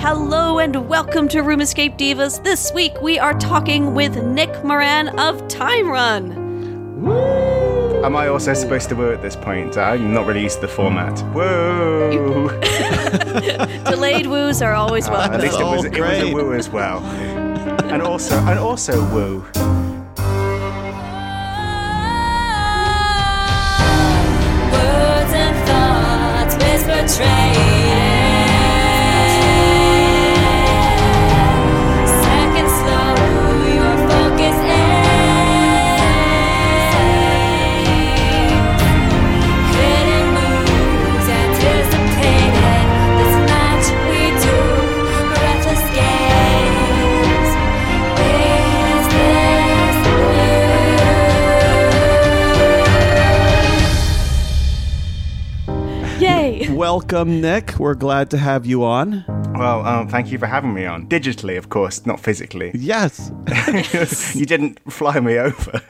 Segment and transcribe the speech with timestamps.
[0.00, 2.42] Hello and welcome to Room Escape Divas.
[2.42, 7.02] This week we are talking with Nick Moran of Time Run.
[7.02, 8.02] Woo!
[8.04, 9.76] Am I also supposed to woo at this point?
[9.76, 11.22] I'm not really used to the format.
[11.34, 12.48] Woo!
[13.84, 15.34] Delayed woos are always Uh, welcome.
[15.34, 17.00] at least it was, it was a woo as well.
[17.92, 19.44] And also, and also woo.
[56.80, 57.78] Welcome, Nick.
[57.78, 59.22] We're glad to have you on.
[59.54, 61.06] Well, um, thank you for having me on.
[61.08, 62.70] Digitally, of course, not physically.
[62.72, 63.30] Yes.
[64.34, 65.82] you didn't fly me over.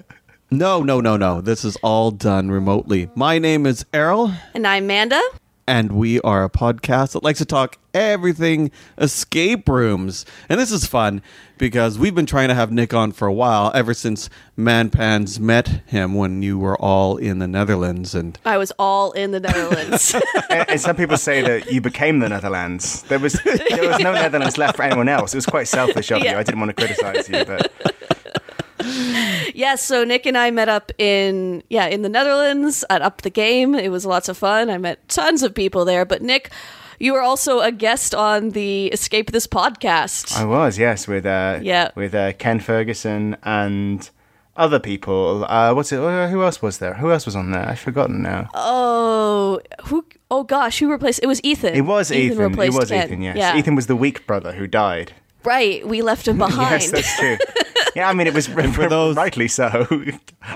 [0.51, 1.41] No, no, no, no.
[1.41, 3.09] This is all done remotely.
[3.15, 5.23] My name is Errol, And I'm Manda.
[5.71, 10.27] And we are a podcast that likes to talk everything escape rooms.
[10.49, 11.23] And this is fun
[11.59, 15.69] because we've been trying to have Nick on for a while, ever since Manpans met
[15.87, 18.17] him when you were all in the Netherlands.
[18.17, 20.13] And I was all in the Netherlands.
[20.51, 23.03] and, and some people say that you became the Netherlands.
[23.03, 25.35] There was there was no Netherlands left for anyone else.
[25.35, 26.33] It was quite selfish of Yeah.
[26.33, 26.39] you.
[26.39, 28.40] I didn't want to criticize you, but
[29.55, 33.31] yes, so Nick and I met up in yeah, in the Netherlands at Up the
[33.31, 33.75] Game.
[33.75, 34.71] It was lots of fun.
[34.71, 36.51] I met tons of people there, but Nick
[36.99, 40.37] you were also a guest on the Escape This podcast.
[40.37, 41.91] I was yes with uh, Yeah.
[41.95, 44.09] with uh, Ken Ferguson and
[44.57, 45.47] other people.
[45.49, 45.99] Uh, what's it?
[46.01, 46.95] uh, Who else was there?
[46.95, 47.67] Who else was on there?
[47.67, 48.49] I've forgotten now.
[48.55, 51.75] oh, who oh gosh, who replaced it was Ethan.
[51.75, 52.39] It was Ethan.
[52.39, 53.07] It replaced was Ken.
[53.07, 53.23] Ethan.
[53.23, 53.37] Yes.
[53.37, 53.57] Yeah.
[53.57, 55.13] Ethan was the weak brother who died.
[55.43, 56.83] Right, we left him behind.
[56.83, 57.39] Yes, that's true.
[57.97, 59.87] Yeah, I mean it was for those- rightly so.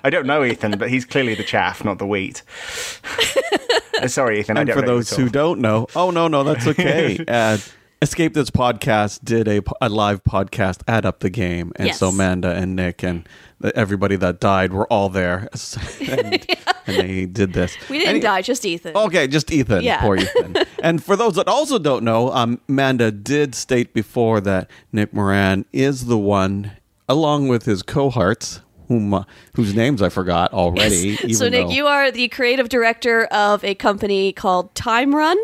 [0.02, 2.42] I don't know Ethan, but he's clearly the chaff, not the wheat.
[4.00, 4.56] Uh, Sorry, Ethan.
[4.56, 7.22] I And don't for know those who don't know, oh no, no, that's okay.
[7.28, 7.59] uh,
[8.03, 12.14] Escape This Podcast did a, a live podcast at Up the Game, and so Yes.
[12.14, 13.26] Amanda and Nick and
[13.75, 15.48] everybody that died were all there,
[16.09, 16.47] and,
[16.86, 17.76] and they did this.
[17.88, 18.94] we didn't Any- die, just Ethan.
[18.97, 19.82] Okay, just Ethan.
[19.84, 20.00] Yeah.
[20.03, 20.56] Poor Ethan.
[20.82, 25.64] and for those that also don't know, um, Amanda did state before that Nick Moran
[25.72, 26.72] is the one,
[27.09, 31.19] along with his cohorts, whom uh, whose names I forgot already.
[31.22, 35.37] Even so Nick, though- you are the creative director of a company called Time Run.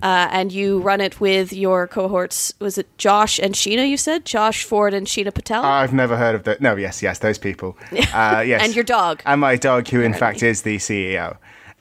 [0.00, 2.54] Uh, and you run it with your cohorts.
[2.60, 3.88] Was it Josh and Sheena?
[3.88, 6.60] You said Josh Ford and Sheena Patel, I've never heard of that.
[6.60, 7.76] No, yes, yes, those people.
[8.14, 9.22] Uh, yes, and your dog.
[9.26, 11.36] and my dog, who in fact is the CEO.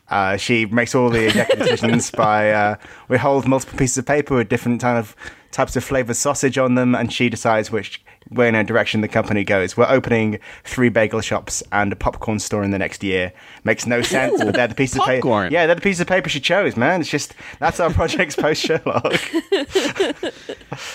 [0.09, 2.75] Uh, she makes all the executive decisions by uh,
[3.07, 5.15] we hold multiple pieces of paper with different kind of
[5.51, 9.07] types of flavored sausage on them, and she decides which way in a direction the
[9.07, 9.77] company goes.
[9.77, 13.31] We're opening three bagel shops and a popcorn store in the next year.
[13.63, 15.21] Makes no sense, but they're the pieces of paper.
[15.21, 15.51] popcorn.
[15.51, 17.01] Yeah, they're the pieces of paper she chose, man.
[17.01, 19.13] It's just that's our projects post Sherlock.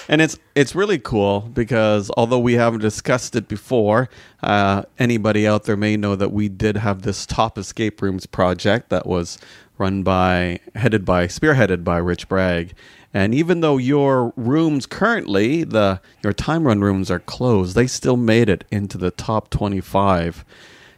[0.09, 4.09] And it's it's really cool because although we haven't discussed it before,
[4.43, 8.91] uh, anybody out there may know that we did have this top escape rooms project
[8.91, 9.39] that was
[9.79, 12.75] run by headed by spearheaded by Rich Bragg.
[13.15, 18.17] And even though your rooms currently the your time run rooms are closed, they still
[18.17, 20.45] made it into the top twenty five.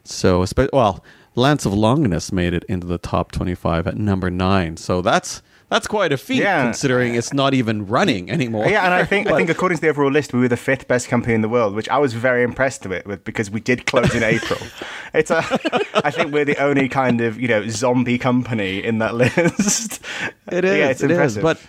[0.05, 1.05] So well,
[1.35, 4.77] Lance of Longinus made it into the top twenty five at number nine.
[4.77, 6.63] So that's that's quite a feat Yeah.
[6.63, 8.69] considering it's not even running anymore.
[8.69, 10.87] Yeah, and I think I think according to the overall list, we were the fifth
[10.87, 13.87] best company in the world, which I was very impressed with, with because we did
[13.87, 14.61] close in April.
[15.15, 15.39] It's a,
[16.05, 20.01] I think we're the only kind of you know zombie company in that list.
[20.51, 20.77] It is.
[20.77, 21.17] Yeah, it's it is.
[21.17, 21.43] impressive.
[21.43, 21.61] But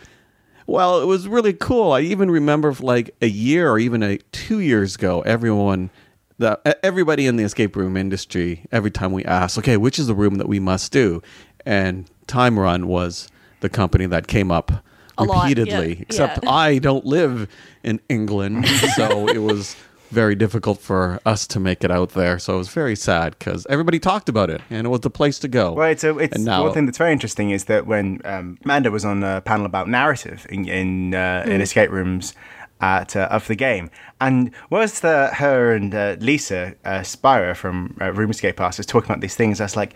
[0.67, 1.91] well, it was really cool.
[1.91, 5.89] I even remember like a year or even a two years ago, everyone.
[6.37, 10.07] The, e, everybody in the escape room industry, every time we asked, okay, which is
[10.07, 11.21] the room that we must do?
[11.65, 13.29] And Time Run was
[13.61, 14.83] the company that came up
[15.17, 15.95] A lot, repeatedly.
[15.95, 16.49] yeah, Except yeah.
[16.49, 17.47] I don't live
[17.83, 19.77] in England, so it was
[20.15, 22.39] very difficult for us to make it out there.
[22.39, 25.37] So it was very sad because everybody talked about it, and it was the place
[25.39, 25.73] to go.
[25.73, 28.57] Well, it's, a, it's And now- one thing that's very interesting is that when um,
[28.65, 31.47] Amanda was on a panel about narrative in in, uh, Mm.
[31.53, 32.33] in escape rooms
[32.81, 33.89] at uh, Up the Game,
[34.19, 38.85] and was the her and uh, Lisa uh, Spira from uh, Room Escape Pass was
[38.85, 39.59] talking about these things.
[39.61, 39.93] I was like,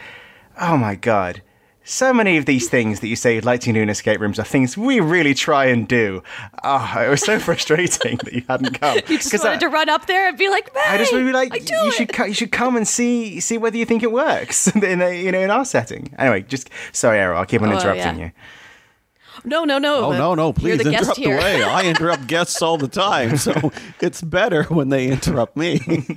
[0.62, 1.42] oh my god.
[1.90, 4.38] So many of these things that you say you'd like to do in escape rooms
[4.38, 6.22] are things we really try and do.
[6.64, 9.00] Oh, it was so frustrating that you hadn't come.
[9.08, 11.32] You just wanted I- to run up there and be like, I just would be
[11.32, 14.68] like, you it." should you should come and see see whether you think it works
[14.76, 16.14] in a, you know in our setting.
[16.20, 18.26] Anyway, just sorry, Errol, I'll keep on Oh, interrupting yeah.
[18.26, 18.32] you.
[19.44, 20.06] No, no, no.
[20.06, 20.54] Oh no, no!
[20.54, 21.38] Please the guest interrupt here.
[21.38, 21.64] away.
[21.64, 23.72] I interrupt guests all the time, so
[24.02, 25.80] it's better when they interrupt me.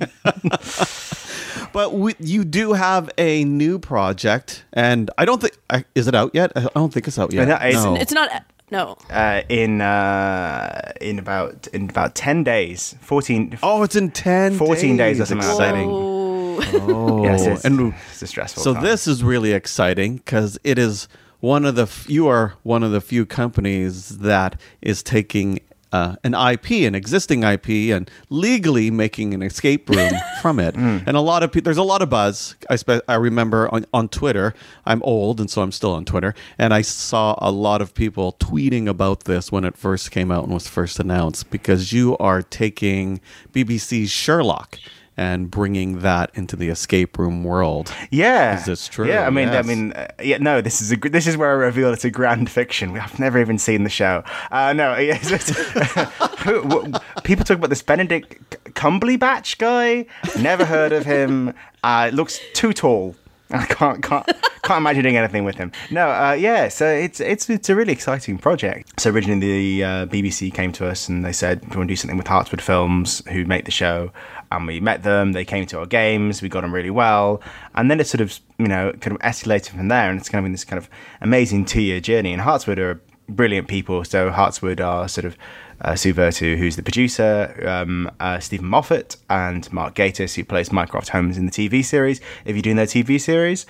[1.73, 6.15] but we, you do have a new project, and I don't think I- is it
[6.15, 6.51] out yet.
[6.55, 7.47] I don't think it's out yet.
[7.47, 7.95] No, it's- No.
[7.95, 8.43] It's not.
[8.71, 8.97] No.
[9.11, 13.57] Uh, in uh, in about in about ten days, fourteen.
[13.61, 14.57] oh, it's in ten.
[14.57, 15.89] 14 days, That's that's exciting.
[15.89, 16.59] Whoa.
[16.73, 18.63] Oh, Yes, it's, and it's a stressful.
[18.63, 18.83] So time.
[18.83, 21.07] this is really exciting because it is
[21.43, 25.59] one of the f- you are one of the few companies that is taking
[25.91, 30.73] uh, an IP, an existing IP, and legally making an escape room from it.
[30.73, 32.55] And a lot of people, there's a lot of buzz.
[32.69, 34.53] I spe- I remember on, on Twitter.
[34.85, 38.37] I'm old, and so I'm still on Twitter, and I saw a lot of people
[38.39, 42.41] tweeting about this when it first came out and was first announced because you are
[42.41, 43.19] taking
[43.51, 44.79] BBC's Sherlock.
[45.15, 47.93] And bringing that into the escape room world.
[48.09, 49.07] Yeah, Is this true?
[49.07, 49.63] Yeah, I mean, Yes.
[49.63, 50.59] I mean, uh, yeah, no.
[50.59, 52.97] This is a this is where I reveal it's a grand fiction.
[52.97, 54.23] I've never even seen the show.
[54.51, 54.95] Uh, no,
[56.39, 56.61] who-
[56.93, 60.05] wh- people talk about this Benedict Cumberbatch guy.
[60.41, 61.53] Never heard of him.
[61.85, 63.13] Uh, looks too tall.
[63.51, 64.25] I can't can't
[64.63, 65.73] can't imagine doing anything with him.
[65.91, 66.69] No, uh, yeah.
[66.69, 68.97] So it's it's it's a really exciting project.
[69.01, 69.41] So originally
[69.79, 72.17] the uh, BBC came to us and they said, "Do you want to do something
[72.17, 74.13] with Hartswood Films, who make the show?"
[74.53, 75.33] And we met them.
[75.33, 76.41] They came to our games.
[76.41, 77.41] We got on really well,
[77.75, 80.09] and then it sort of you know kind of escalated from there.
[80.09, 80.89] And it's kind of been this kind of
[81.21, 82.33] amazing two year journey.
[82.33, 84.03] And Hartswood are brilliant people.
[84.03, 85.37] So Hartswood are sort of
[85.81, 90.71] uh, Sue Vertue, who's the producer, um, uh, Steven Moffat, and Mark Gatiss, who plays
[90.71, 93.65] Mycroft Holmes in the TV series, if you're doing their TV series.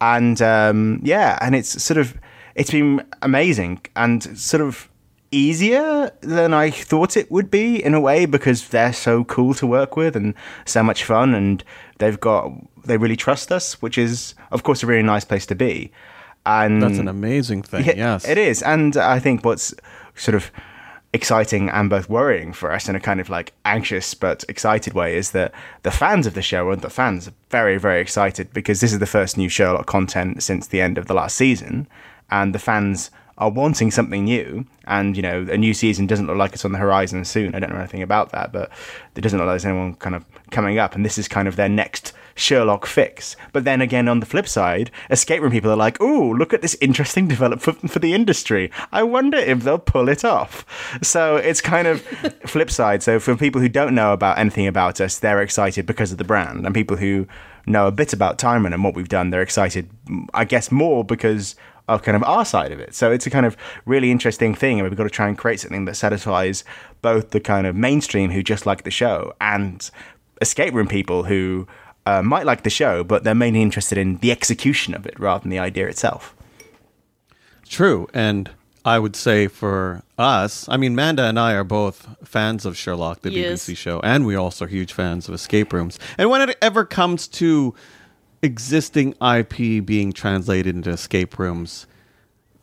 [0.00, 2.16] And um, yeah, and it's sort of,
[2.54, 4.88] it's been amazing and sort of
[5.30, 9.66] easier than I thought it would be in a way because they're so cool to
[9.66, 10.34] work with and
[10.64, 11.62] so much fun and
[11.98, 12.52] they've got,
[12.84, 15.90] they really trust us, which is, of course, a really nice place to be.
[16.44, 17.84] And That's an amazing thing.
[17.84, 18.62] yeah, yes, it is.
[18.62, 19.74] And I think what's
[20.14, 20.50] sort of
[21.12, 25.16] exciting and both worrying for us in a kind of like anxious but excited way
[25.16, 25.52] is that
[25.82, 28.98] the fans of the show and the fans are very, very excited because this is
[28.98, 31.88] the first new Sherlock content since the end of the last season.
[32.30, 34.64] And the fans are wanting something new.
[34.86, 37.54] And, you know, a new season doesn't look like it's on the horizon soon.
[37.54, 38.70] I don't know anything about that, but
[39.14, 40.94] it doesn't look like there's anyone kind of coming up.
[40.94, 43.34] And this is kind of their next Sherlock fix.
[43.52, 46.62] But then again, on the flip side, escape room people are like, oh look at
[46.62, 48.70] this interesting development for the industry.
[48.92, 50.64] I wonder if they'll pull it off."
[51.02, 52.02] So it's kind of
[52.46, 53.02] flip side.
[53.02, 56.24] So for people who don't know about anything about us, they're excited because of the
[56.24, 57.26] brand, and people who
[57.66, 59.90] know a bit about Time Run and what we've done, they're excited,
[60.34, 61.56] I guess, more because
[61.88, 62.94] of kind of our side of it.
[62.94, 65.60] So it's a kind of really interesting thing, and we've got to try and create
[65.60, 66.64] something that satisfies
[67.02, 69.88] both the kind of mainstream who just like the show and
[70.40, 71.66] escape room people who
[72.06, 75.42] uh, might like the show, but they're mainly interested in the execution of it rather
[75.42, 76.34] than the idea itself.
[77.68, 78.06] true.
[78.14, 78.50] And
[78.84, 83.22] I would say for us, I mean, Manda and I are both fans of Sherlock,
[83.22, 83.64] the Yes.
[83.64, 85.98] BBC show, and we also are huge fans of escape rooms.
[86.18, 87.74] And when it ever comes to
[88.42, 91.86] existing IP being translated into escape rooms,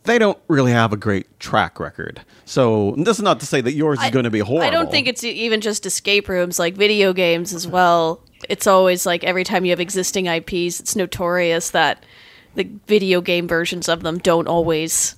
[0.04, 2.22] they don't really have a great track record.
[2.46, 4.68] So this is not to say that yours is going to be horrible.
[4.68, 8.22] I don't think it's even just escape rooms, like video games as well.
[8.50, 12.06] It's always like every time you have existing IPs, it's notorious that
[12.56, 15.16] the video game versions of them don't always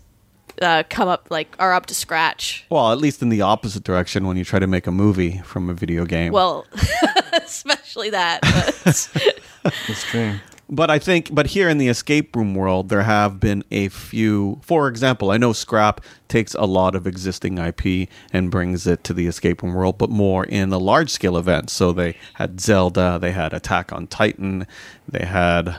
[0.62, 2.66] uh, come up like are up to scratch.
[2.70, 5.70] Well, at least in the opposite direction when you try to make a movie from
[5.70, 6.32] a video game.
[6.32, 6.66] Well,
[7.34, 8.42] especially that.
[9.66, 10.34] But That's true.
[10.68, 14.60] But I think, but here in the escape room world, there have been a few.
[14.64, 19.14] For example, I know Scrap takes a lot of existing IP and brings it to
[19.14, 21.74] the escape room world, but more in the large scale events.
[21.74, 24.66] So they had Zelda, they had Attack on Titan,
[25.08, 25.78] they had.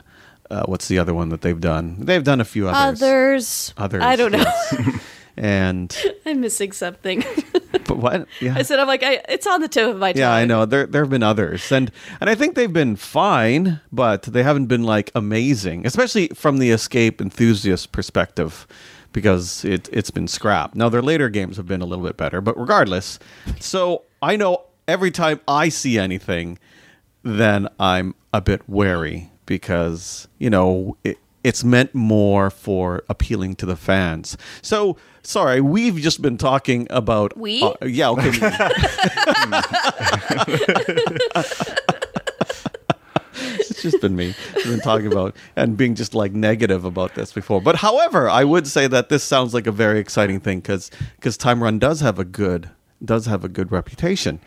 [0.49, 1.97] Uh, what's the other one that they've done?
[1.99, 3.03] They've done a few others.
[3.03, 4.45] others, Others, I don't know.
[5.37, 7.25] and I'm missing something.
[7.73, 8.27] but what?
[8.41, 8.55] Yeah.
[8.57, 10.21] I said I'm like I, it's on the tip of my tongue.
[10.21, 10.67] Yeah, I know.
[10.67, 11.91] There there have been others, and
[12.21, 16.71] and I think they've been fine, but they haven't been like amazing, especially from the
[16.71, 18.67] escape enthusiast perspective,
[19.13, 20.75] because it it's been scrapped.
[20.75, 23.19] Now their later games have been a little bit better, but regardless,
[23.61, 26.59] so I know every time I see anything,
[27.23, 33.67] then I'm a bit wary because you know it, it's meant more for appealing to
[33.67, 34.37] the fans.
[34.63, 37.63] So sorry, we've just been talking about We?
[37.63, 38.31] uh, yeah, okay.
[43.61, 44.35] it's just been me.
[44.57, 47.61] I've been talking about and being just like negative about this before.
[47.61, 51.37] But however, I would say that this sounds like a very exciting thing because because
[51.37, 52.71] Time Run does have a good
[53.05, 54.41] does have a good reputation.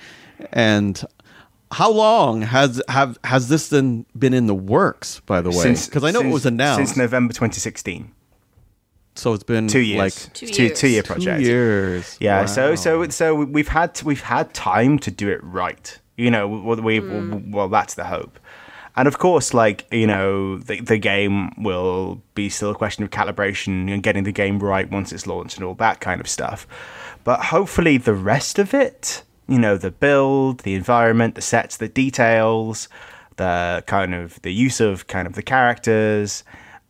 [0.51, 1.01] And
[1.71, 5.19] how long has have has this then been in the works?
[5.21, 8.11] By the way, because I know it was announced since November 2016.
[9.15, 10.79] So it's been two years, like Two two years.
[10.79, 11.41] two year two project.
[11.41, 12.17] years.
[12.19, 12.75] Yeah, so Wow.
[12.75, 15.99] so so we've had we've had time to do it right.
[16.17, 17.51] You know, we, we hmm.
[17.51, 18.39] well that's the hope.
[18.95, 23.09] And of course, like you know, the the game will be still a question of
[23.11, 26.65] calibration and getting the game right once it's launched and all that kind of stuff.
[27.23, 31.89] But hopefully, the rest of it, you know, the build, the environment, the sets, the
[31.89, 32.87] details,
[33.37, 36.43] the kind of the use of kind of the characters,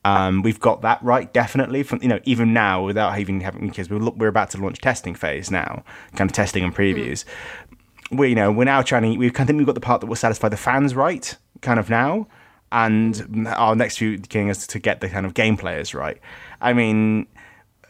[0.05, 1.83] um, we've got that right, definitely.
[1.83, 5.13] From you know, even now, without even having because we're we're about to launch testing
[5.13, 5.83] phase now,
[6.15, 7.25] kind of testing and previews.
[8.11, 10.01] We you know we're now trying to we kind of think we've got the part
[10.01, 12.27] that will satisfy the fans right, kind of now,
[12.71, 16.19] and our next few thing is to get the kind of game players right.
[16.61, 17.27] I mean,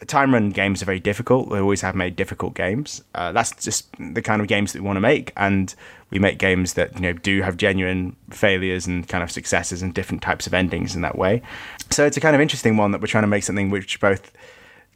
[0.06, 1.50] time run games are very difficult.
[1.50, 3.04] We always have made difficult games.
[3.16, 5.74] Uh, that's just the kind of games that we want to make, and
[6.10, 9.94] we make games that you know do have genuine failures and kind of successes and
[9.94, 11.42] different types of endings in that way.
[11.90, 14.32] So it's a kind of interesting one that we're trying to make something which both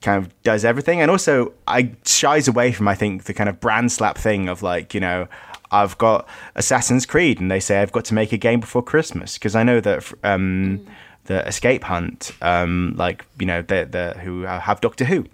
[0.02, 3.60] kind of does everything, and also I shies away from I think the kind of
[3.60, 5.28] brand slap thing of like you know.
[5.72, 9.40] I've got Assassin's Creed, and they say I've got to make a game before Christmas
[9.40, 10.86] because I know that um,
[11.26, 15.26] the Escape Hunt, um, like you know, the the who have Doctor Who.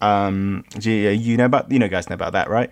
[0.00, 2.70] Um, you, you know about you know guys know about that, right?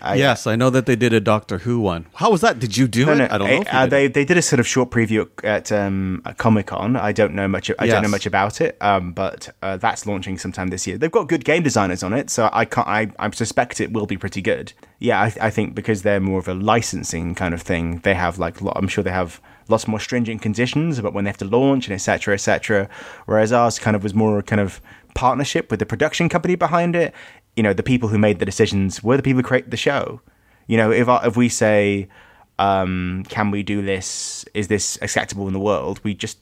[0.00, 2.06] Uh, yes, I know that they did a Doctor Who one.
[2.14, 2.60] How was that?
[2.60, 3.16] Did you do No, it?
[3.18, 3.54] no, I don't know.
[3.56, 4.14] You uh, did they it.
[4.14, 6.94] they did a sort of short preview at, um, Comic Con.
[6.94, 7.68] I don't know much.
[7.80, 10.98] I don't know much about it, um, but uh, that's launching sometime this year.
[10.98, 12.86] They've got good game designers on it, so I can't.
[12.86, 14.72] I, I suspect it will be pretty good.
[15.00, 18.38] Yeah, I, I think because they're more of a licensing kind of thing, they have
[18.38, 21.86] like I'm sure they have lots more stringent conditions about when they have to launch
[21.86, 22.34] and etc.
[22.34, 22.88] etc.
[23.26, 24.80] Whereas ours kind of was more kind of
[25.14, 27.14] partnership with the production company behind it.
[27.56, 30.20] You know, the people who made the decisions were the people who created the show.
[30.66, 32.08] You know, if if we say,
[32.58, 34.44] um, "Can we do this?
[34.54, 36.38] Is this acceptable in the world?" We just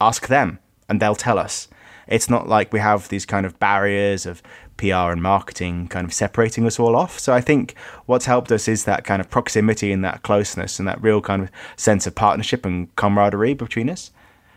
[0.00, 1.68] ask them, and they'll tell us.
[2.08, 4.42] It's not like we have these kind of barriers of
[4.76, 7.18] PR and marketing kind of separating us all off.
[7.18, 7.74] So I think
[8.06, 11.42] what's helped us is that kind of proximity and that closeness and that real kind
[11.42, 14.10] of sense of partnership and camaraderie between us.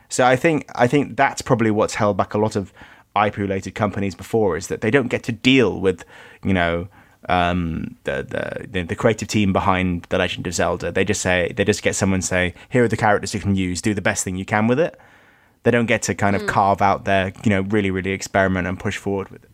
[0.09, 2.73] So I think I think that's probably what's held back a lot of
[3.15, 6.03] IP related companies before is that they don't get to deal with
[6.43, 6.87] you know
[7.29, 10.91] um, the, the the the creative team behind the Legend of Zelda.
[10.91, 13.81] They just say they just get someone say here are the characters you can use.
[13.81, 14.99] Do the best thing you can with it.
[15.63, 18.79] They don't get to kind of carve out their you know really really experiment and
[18.79, 19.49] push forward with it.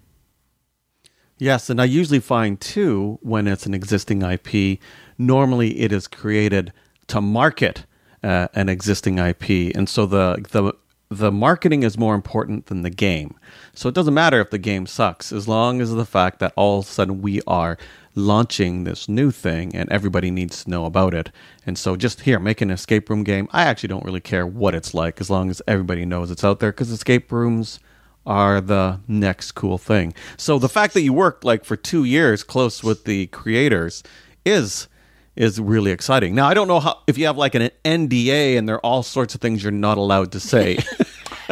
[1.42, 4.78] Yes, and I usually find too when it's an existing IP,
[5.18, 6.72] normally it is created
[7.08, 7.88] to market
[8.22, 10.74] uh, an existing IP, and so the the
[11.10, 13.34] the marketing is more important than the game.
[13.74, 16.78] So it doesn't matter if the game sucks, as long as the fact that all
[16.78, 17.76] of a sudden we are
[18.14, 21.32] launching this new thing and everybody needs to know about it.
[21.66, 23.48] And so just here, make an escape room game.
[23.52, 26.60] I actually don't really care what it's like as long as everybody knows it's out
[26.60, 27.80] there because escape rooms
[28.26, 30.14] are the next cool thing.
[30.38, 34.04] So the fact that you worked like for 2 years close with the creators
[34.46, 34.88] is
[35.36, 36.36] is really exciting.
[36.36, 39.04] Now I don't know how if you have like an NDA and there are all
[39.04, 40.76] sorts of things you're not allowed to say.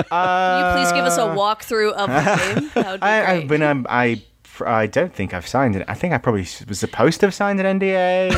[0.07, 2.71] Can you please give us a walkthrough of the game?
[2.75, 3.43] That would be I, great.
[3.43, 4.21] I've been um, I
[4.65, 5.85] I don't think I've signed it.
[5.87, 8.29] I think I probably was supposed to have signed an NDA,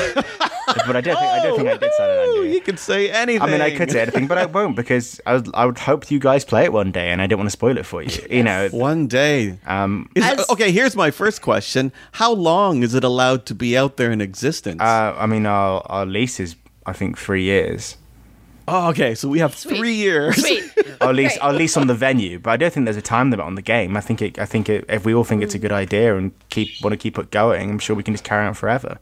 [0.67, 2.53] but I don't think I don't think I did sign an Oh, NDA.
[2.53, 3.41] you can say anything.
[3.41, 6.09] I mean, I could say anything, but I won't because I would, I would hope
[6.11, 8.11] you guys play it one day, and I don't want to spoil it for you.
[8.29, 9.57] You know, one day.
[9.65, 11.91] um, Is- As- okay, here's my first question.
[12.13, 14.81] How long is it allowed to be out there in existence?
[14.81, 17.97] uh, I mean, our our lease is I think three years.
[18.67, 19.77] oh, okay, so we have Sweet.
[19.77, 20.35] three years.
[20.41, 20.63] Sweet.
[21.01, 21.75] Our lease, Great.
[21.75, 23.97] our on the venue, but I don't think there's a time limit on the game.
[23.97, 26.31] I think it, I think it, if we all think it's a good idea and
[26.51, 28.99] keep want to keep it going, I'm sure we can just carry on forever.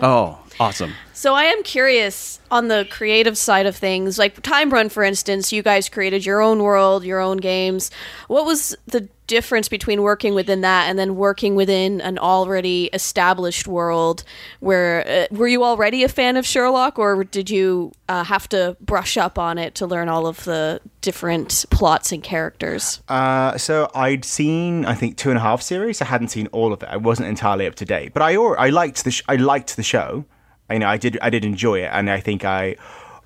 [0.00, 0.92] Oh, awesome.
[1.14, 4.18] So I am curious on the creative side of things.
[4.18, 7.90] Like Time Run, for instance, you guys created your own world, your own games.
[8.28, 13.66] What was the difference between working within that and then working within an already established
[13.66, 14.24] world?
[14.60, 18.76] Where uh, were you already a fan of Sherlock, or did you uh, have to
[18.80, 23.02] brush up on it to learn all of the different plots and characters?
[23.08, 26.02] Uh, so I'd seen I think two and a half series.
[26.02, 26.88] I hadn't seen all of it.
[26.90, 29.76] I wasn't entirely up to date, but I al- I liked the sh- I liked
[29.76, 30.24] the show.
[30.70, 32.76] You know, I did I did enjoy it, and I think I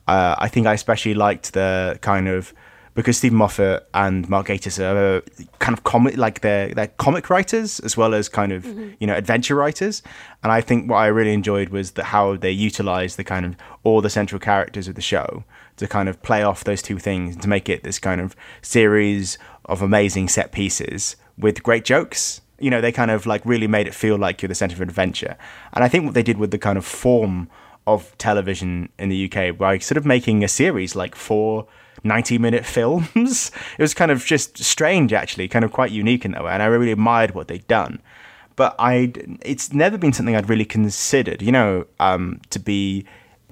[0.06, 2.52] uh, I think I especially liked the kind of
[2.94, 5.22] because Steven Moffat and Mark Gatiss are
[5.58, 9.14] kind of comic like they're they're comic writers as well as kind of you know
[9.14, 10.02] adventure writers,
[10.42, 13.56] and I think what I really enjoyed was that how they utilized the kind of
[13.82, 15.44] all the central characters of the show
[15.76, 19.38] to kind of play off those two things to make it this kind of series
[19.64, 22.40] of amazing set pieces with great jokes.
[22.58, 24.80] You know, they kind of like really made it feel like you're the center of
[24.80, 25.37] adventure.
[25.73, 27.49] And I think what they did with the kind of form
[27.87, 31.66] of television in the UK by sort of making a series like four
[32.02, 33.50] 90 minute films.
[33.78, 36.52] It was kind of just strange, actually, kind of quite unique in that way.
[36.52, 38.00] And I really admired what they'd done.
[38.56, 43.04] But I, it's never been something I'd really considered, you know, um, to be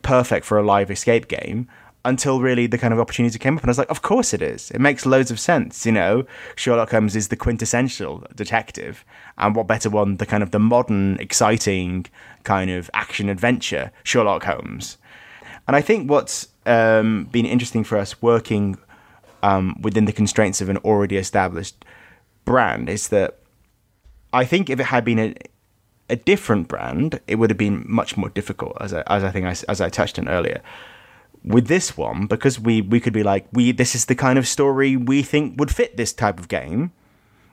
[0.02, 1.68] perfect for a live escape game
[2.04, 3.62] until really the kind of opportunity came up.
[3.62, 4.70] And I was like, of course it is.
[4.72, 5.86] It makes loads of sense.
[5.86, 9.04] You know, Sherlock Holmes is the quintessential detective.
[9.38, 12.06] And what better one, the kind of the modern, exciting
[12.42, 14.98] kind of action adventure Sherlock Holmes.
[15.68, 18.78] And I think what's um, been interesting for us working
[19.42, 21.84] um, within the constraints of an already established
[22.44, 23.38] brand is that
[24.32, 25.34] I think if it had been a,
[26.08, 29.46] a different brand, it would have been much more difficult, as I, as I think
[29.46, 30.62] I, as I touched on earlier.
[31.44, 34.46] With this one, because we we could be like, we this is the kind of
[34.46, 36.92] story we think would fit this type of game.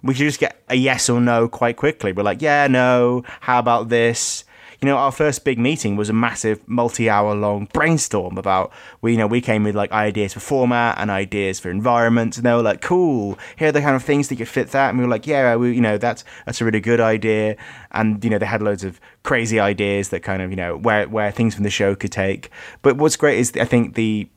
[0.04, 2.14] We could just get a yes or no quite quickly.
[2.14, 3.24] We're like, yeah, no.
[3.42, 4.46] How about this?
[4.82, 8.72] You know, our first big meeting was a massive multi-hour long brainstorm about
[9.02, 12.46] we, you know, we came with like ideas for format and ideas for environments, and
[12.46, 13.38] they were like, cool.
[13.58, 15.56] Here are the kind of things that could fit that, and we were like, yeah,
[15.58, 17.58] we, you know, that's that's a really good idea.
[17.92, 21.10] And you know, they had loads of crazy ideas that kind of, you know, where
[21.10, 22.50] where things from the show could take.
[22.82, 24.30] But what's great is I think the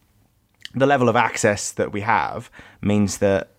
[0.75, 3.51] the level of access that we have means that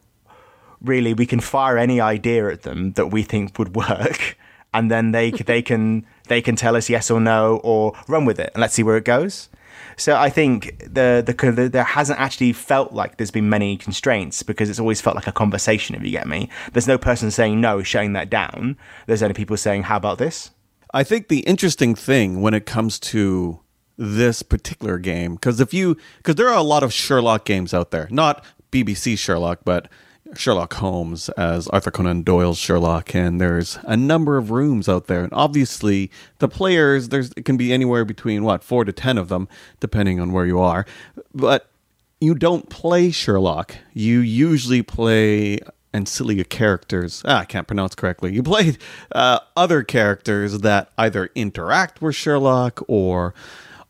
[0.81, 4.37] really we can fire any idea at them that we think would work
[4.73, 8.39] and then they they can they can tell us yes or no or run with
[8.39, 9.49] it and let's see where it goes.
[9.95, 14.41] So i think the the, the there hasn't actually felt like there's been many constraints
[14.41, 16.49] because it's always felt like a conversation if you get me.
[16.71, 18.77] There's no person saying no shutting that down.
[19.07, 20.51] There's only people saying how about this?
[20.93, 23.59] I think the interesting thing when it comes to
[23.97, 27.91] this particular game, because if you, because there are a lot of Sherlock games out
[27.91, 29.89] there, not BBC Sherlock, but
[30.37, 35.23] Sherlock Holmes as Arthur Conan Doyle's Sherlock, and there's a number of rooms out there,
[35.23, 39.29] and obviously the players, there's it can be anywhere between what four to ten of
[39.29, 39.47] them,
[39.79, 40.85] depending on where you are,
[41.33, 41.69] but
[42.19, 43.75] you don't play Sherlock.
[43.93, 45.59] You usually play
[45.93, 47.21] ancillary characters.
[47.25, 48.33] Ah, I can't pronounce correctly.
[48.33, 48.77] You play
[49.11, 53.33] uh, other characters that either interact with Sherlock or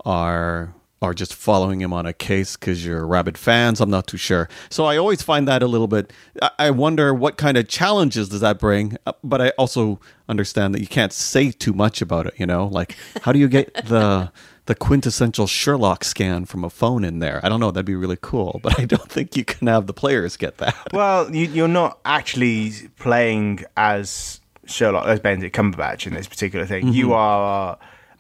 [0.06, 3.82] are are just following him on a case because you're rabid fans.
[3.82, 4.48] I'm not too sure.
[4.70, 6.12] So I always find that a little bit.
[6.58, 8.98] I- wonder what kind of challenges does that bring.
[9.06, 12.34] Uh, But I also understand that you can't say too much about it.
[12.38, 14.32] You know, like how do you get the
[14.66, 17.42] the quintessential Sherlock scan from a phone in there?
[17.44, 17.70] I don't know.
[17.72, 20.76] That'd be really cool, but I don't think you can have the players get that.
[20.94, 26.88] Well, you, you're not actually playing as Sherlock, as Benedict Cumberbatch in this particular thing.
[26.94, 27.78] You are.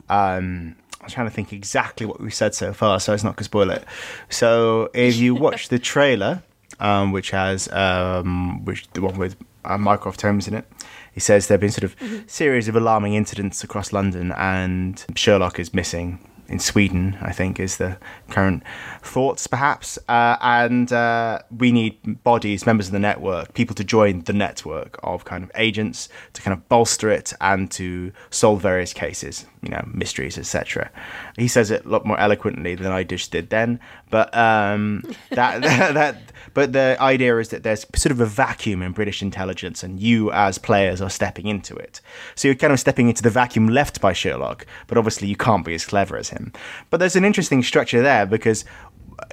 [0.09, 3.37] Um, I'm trying to think exactly what we've said so far, so it's not going
[3.37, 3.83] to spoil it.
[4.29, 6.43] So, if you watch the trailer,
[6.79, 9.35] um, which has um, which the one with
[9.65, 10.65] uh, Mycroft Holmes in it,
[11.13, 11.95] he says there have been sort of
[12.27, 16.19] series of alarming incidents across London, and Sherlock is missing
[16.53, 17.97] in Sweden, I think, is the
[18.29, 18.61] current
[19.01, 19.97] thoughts, perhaps.
[20.07, 24.99] Uh, and uh, we need bodies, members of the network, people to join the network
[25.01, 29.69] of kind of agents to kind of bolster it and to solve various cases, you
[29.69, 30.91] know, mysteries, etc.
[31.37, 33.79] He says it a lot more eloquently than I just did then,
[34.11, 35.61] but um, that,
[35.95, 39.99] that but the idea is that there's sort of a vacuum in British intelligence, and
[39.99, 42.01] you as players are stepping into it.
[42.35, 45.65] So you're kind of stepping into the vacuum left by Sherlock, but obviously you can't
[45.65, 46.53] be as clever as him.
[46.89, 48.65] But there's an interesting structure there because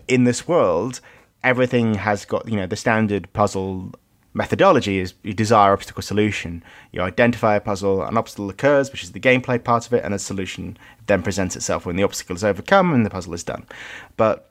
[0.09, 1.01] in this world,
[1.43, 3.93] everything has got you know the standard puzzle
[4.33, 6.63] methodology is you desire obstacle solution.
[6.93, 10.15] You identify a puzzle, an obstacle occurs, which is the gameplay part of it, and
[10.15, 13.67] a solution then presents itself when the obstacle is overcome and the puzzle is done.
[14.17, 14.50] But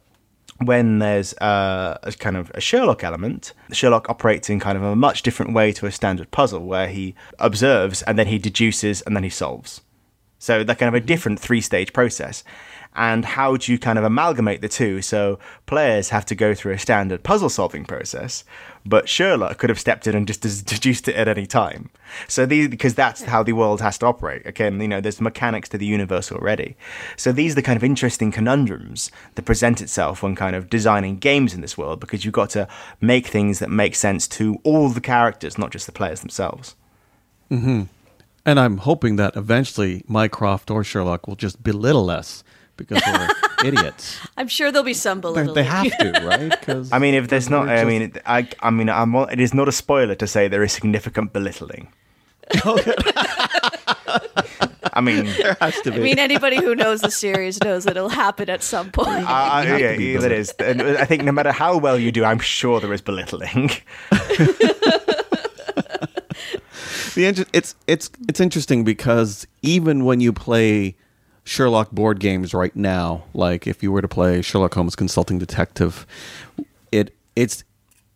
[0.60, 4.96] when there's uh, a kind of a Sherlock element, Sherlock operates in kind of a
[4.96, 9.16] much different way to a standard puzzle where he observes and then he deduces and
[9.16, 9.82] then he solves.
[10.38, 12.44] So they're kind of a different three stage process.
[12.96, 15.02] And how do you kind of amalgamate the two?
[15.02, 18.44] So players have to go through a standard puzzle solving process,
[18.86, 21.92] but Sherlock could have stepped in and just deduced it at any time.
[22.28, 24.46] So these, because that's how the world has to operate.
[24.46, 26.76] Again, you know, there's mechanics to the universe already.
[27.16, 31.20] So these are the kind of interesting conundrums that present itself when kind of designing
[31.20, 32.68] games in this world, because you've got to
[33.00, 36.76] make things that make sense to all the characters, not just the players themselves.
[37.52, 37.84] Mm-hmm.
[38.46, 42.44] And I'm hoping that eventually Mycroft or Sherlock will just belittle us
[42.80, 43.30] because we're
[43.68, 44.18] idiots.
[44.38, 45.54] I'm sure there'll be some They, belittling.
[45.54, 46.50] they have to, right?
[46.50, 49.68] Because I mean, if there's not, I mean, I, I mean, I'm, it is not
[49.68, 51.90] a spoiler to say there is significant belittling.
[54.92, 55.98] I mean, there has to be.
[55.98, 59.30] I mean, anybody who knows the series knows that it'll happen at some uh, point.
[59.30, 60.50] I, I, yeah, to yeah, there is.
[60.60, 63.70] And I think no matter how well you do, I'm sure there is belittling.
[67.16, 70.96] the inter- it's it's it's interesting because even when you play
[71.50, 76.06] Sherlock board games right now, like if you were to play Sherlock Holmes Consulting Detective,
[76.92, 77.64] it it's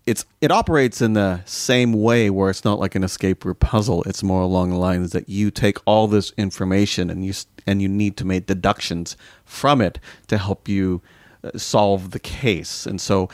[0.06, 4.04] it's it operates in the same way where it's not like an escape room puzzle.
[4.04, 7.34] It's more along the lines that you take all this information and you
[7.66, 11.02] and you need to make deductions from it to help you
[11.44, 12.86] uh, solve the case.
[12.86, 13.30] And so,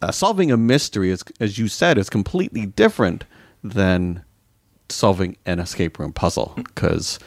[0.00, 3.24] uh, solving a mystery is, as you said, is completely different
[3.64, 4.22] than
[4.88, 7.18] solving an escape room puzzle because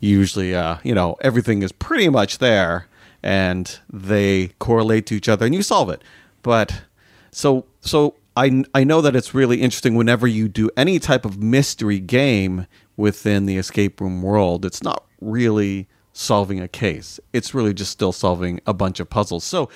[0.00, 2.86] usually uh, you know everything is pretty much there
[3.22, 6.02] and they correlate to each other and you solve it.
[6.42, 6.82] But
[7.30, 11.42] so so I, I know that it's really interesting whenever you do any type of
[11.42, 17.20] mystery game within the escape room world it's not really solving a case.
[17.32, 19.44] It's really just still solving a bunch of puzzles.
[19.44, 19.68] So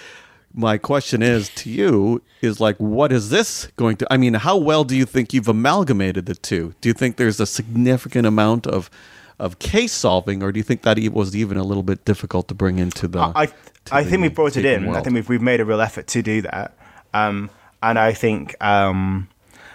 [0.52, 4.56] my question is to you is like what is this going to i mean how
[4.56, 6.74] well do you think you've amalgamated the two?
[6.80, 8.88] Do you think there's a significant amount of
[9.44, 12.48] of case solving or do you think that it was even a little bit difficult
[12.48, 13.48] to bring into the I
[13.92, 14.84] I think the we brought it in.
[14.84, 16.76] room I think we've we've made a real effort to do that,
[17.12, 17.50] um,
[17.82, 19.28] and I think um,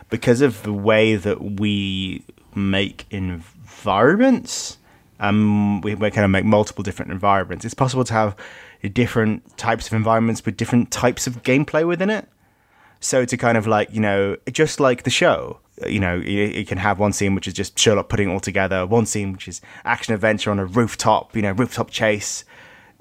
[0.10, 2.24] because of the way that we
[2.56, 4.78] make environments,
[5.20, 7.66] um, we, we kind of make multiple different environments.
[7.66, 8.36] It's possible to have
[8.94, 12.28] different types of environments with different types of gameplay within it.
[13.02, 16.78] So to kind of like you know, just like the show, you know, you, can
[16.78, 19.62] have one scene which is just Sherlock putting it all together, one scene which is
[19.86, 22.44] action adventure on a rooftop, you know, rooftop chase.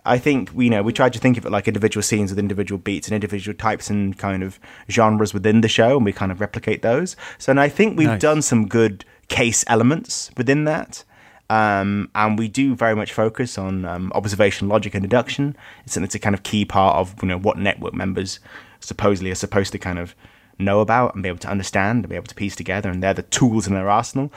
[0.05, 2.79] I think you know we tried to think of it like individual scenes with individual
[2.79, 4.59] beats and individual types and kind of
[4.91, 7.15] genres within the show, and we kind of replicate those.
[7.37, 8.21] So, and I think we've Nice.
[8.21, 11.05] done some good case elements within that.
[11.51, 15.57] Um, and we do very much focus on um, observation, logic, and deduction.
[15.87, 18.39] It's, it's a kind of key part of you know what network members
[18.81, 20.15] supposedly are supposed to kind of
[20.59, 22.91] know about and be able to understand and be able to piece together.
[22.91, 24.33] And they're the tools in their arsenal.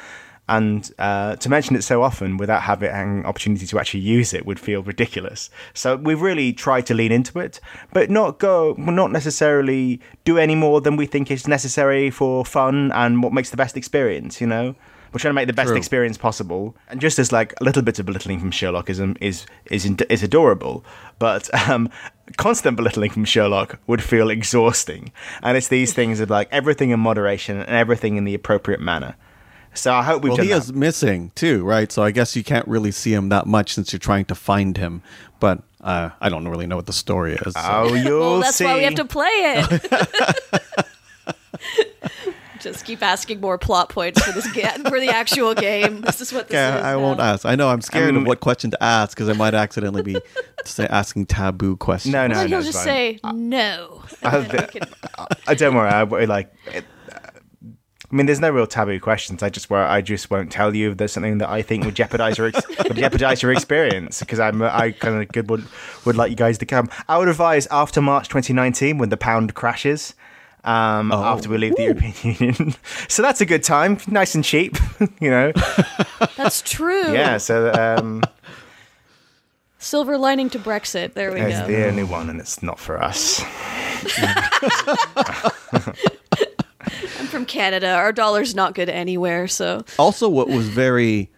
[0.49, 4.45] And uh, to mention it so often without having an opportunity to actually use it
[4.45, 5.49] would feel ridiculous.
[5.73, 7.61] So we've really tried to lean into it,
[7.93, 12.91] but not go, not necessarily do any more than we think is necessary for fun
[12.91, 14.41] and what makes the best experience.
[14.41, 14.75] You know,
[15.11, 15.77] we're trying to make the best True.
[15.77, 16.75] experience possible.
[16.89, 20.01] And just as like a little bit of belittling from Sherlockism is um, is is
[20.09, 20.83] is adorable,
[21.19, 21.89] but um,
[22.37, 25.11] constant belittling from Sherlock would feel exhausting.
[25.43, 29.15] And it's these things of like everything in moderation and everything in the appropriate manner.
[29.73, 30.63] So I hope we've well, done he that.
[30.63, 31.89] is missing too, right?
[31.91, 34.75] So I guess you can't really see him that much since you're trying to find
[34.77, 35.01] him.
[35.39, 37.53] But uh, I don't really know what the story is.
[37.53, 38.65] so- Oh, you'll well, that's see.
[38.65, 40.85] why we have to play it.
[42.61, 46.01] Just keep asking more plot points for this ga- for the actual game.
[46.01, 46.83] This is what this Yeah, is.
[46.83, 47.45] I won't ask.
[47.45, 50.17] I know I'm scared mean, of what question to ask because I might accidentally be
[50.65, 52.13] say, asking taboo questions.
[52.13, 52.47] No, no, Well, no.
[52.49, 52.85] he'll it's just fine.
[52.85, 54.03] say no.
[54.23, 54.89] I'll And do- we can-
[55.47, 55.89] I don't worry.
[55.89, 56.53] I I like.
[56.73, 56.85] It,
[58.11, 59.41] I mean, there's no real taboo questions.
[59.41, 61.95] I just where I just won't tell you if there's something that I think would
[61.95, 65.65] jeopardize your ex- would jeopardize your experience because I'm I kind of good would
[66.05, 66.89] would like you guys to come.
[67.07, 70.13] I would advise after March 2019 when the pound crashes.
[70.63, 72.75] Um, after we leave the European Union,
[73.07, 74.77] so that's a good time, nice and cheap,
[75.19, 75.51] you know.
[76.37, 77.11] That's true.
[77.13, 78.21] Yeah, so um,
[79.79, 81.13] Silver lining to Brexit.
[81.15, 81.65] There we it's go.
[81.67, 83.41] the only one, and it's not for us.
[87.19, 87.91] I'm from Canada.
[87.93, 91.31] Our dollar's not good anywhere, so Also, what was very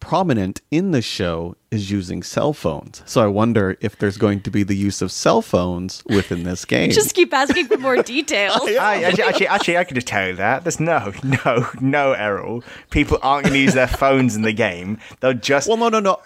[0.00, 3.02] prominent in the show is using cell phones.
[3.06, 6.64] So I wonder if there's going to be the use of cell phones within this
[6.66, 6.90] game.
[6.90, 8.60] just keep asking for more details.
[8.62, 10.64] I, actually, actually, actually, I could just tell you that.
[10.64, 12.64] There's no, no, no, Errol.
[12.90, 14.98] People aren't going to use their phones in the game.
[15.20, 15.68] They'll just.
[15.68, 16.20] Well, no, no, no.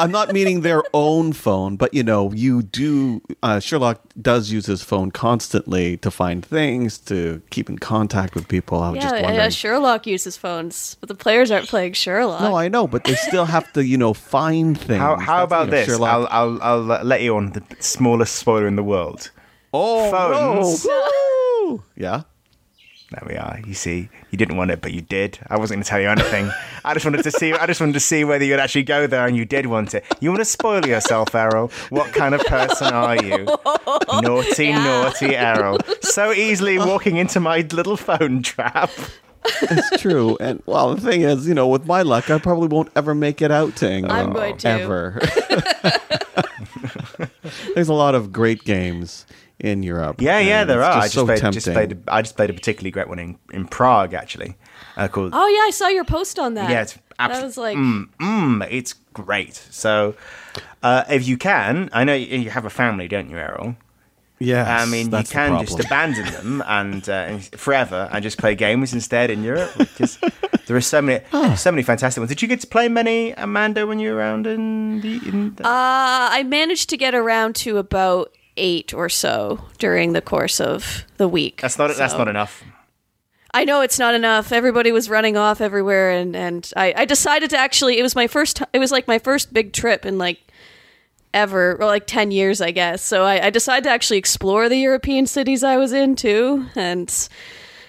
[0.00, 3.22] I'm not meaning their own phone, but you know, you do.
[3.42, 8.48] Uh, Sherlock does use his phone constantly to find things, to keep in contact with
[8.48, 8.80] people.
[8.80, 9.44] I was just yeah, wondering.
[9.44, 12.40] yeah, Sherlock uses phones, but the players aren't playing Sherlock.
[12.40, 15.00] No, I know, but they still have to, you know, find things.
[15.00, 15.86] how, how about you know, this?
[15.86, 19.30] Sherlock- I'll, I'll, I'll let you on the smallest spoiler in the world.
[19.72, 20.84] oh, phones.
[20.84, 21.82] no.
[21.96, 22.22] Yeah.
[23.10, 23.60] There we are.
[23.64, 25.38] You see, you didn't want it, but you did.
[25.48, 26.50] I wasn't going to tell you anything.
[26.84, 27.52] I just wanted to see.
[27.52, 30.04] I just wanted to see whether you'd actually go there, and you did want it.
[30.20, 31.68] You want to spoil yourself, Errol?
[31.90, 33.44] What kind of person are you?
[34.20, 35.78] Naughty, naughty Errol.
[36.00, 38.90] So easily walking into my little phone trap.
[39.44, 40.36] It's true.
[40.40, 43.42] And well, the thing is, you know, with my luck, I probably won't ever make
[43.42, 44.18] it out to England.
[44.18, 44.68] I'm going to.
[44.68, 45.20] Ever.
[47.74, 49.26] There's a lot of great games
[49.58, 50.20] in Europe.
[50.20, 50.92] Yeah, yeah, there it's are.
[50.92, 51.60] I Just just, so played, tempting.
[51.60, 51.92] just played.
[51.92, 54.56] A, I just played a particularly great one in, in Prague, actually.
[54.96, 56.70] Uh, called Oh yeah, I saw your post on that.
[56.70, 59.54] Yeah, it's that abs- was like mm, mm, it's great.
[59.70, 60.14] So,
[60.82, 63.76] uh, if you can, I know you you have a family, don't you, Errol?
[64.38, 68.54] Yes, I mean, you can just abandon them and, uh, and forever and just play
[68.54, 69.70] games instead in Europe.
[69.78, 70.18] Because
[70.66, 71.24] there are so many,
[71.56, 72.28] so many fantastic ones.
[72.30, 75.20] Did you get to play many, Amanda, when you were around in the?
[75.28, 75.68] In the Uh,
[76.32, 81.28] I managed to get around to about eight or so during the course of the
[81.28, 81.60] week.
[81.60, 82.62] That's not that's not enough.
[83.52, 84.50] I know it's not enough.
[84.50, 87.98] Everybody was running off everywhere, and and I, I decided to actually.
[87.98, 88.60] It was my first.
[88.72, 90.40] It was like my first big trip in like
[91.34, 93.02] ever, or like ten years, I guess.
[93.02, 97.12] So I, I decided to actually explore the European cities I was in too, and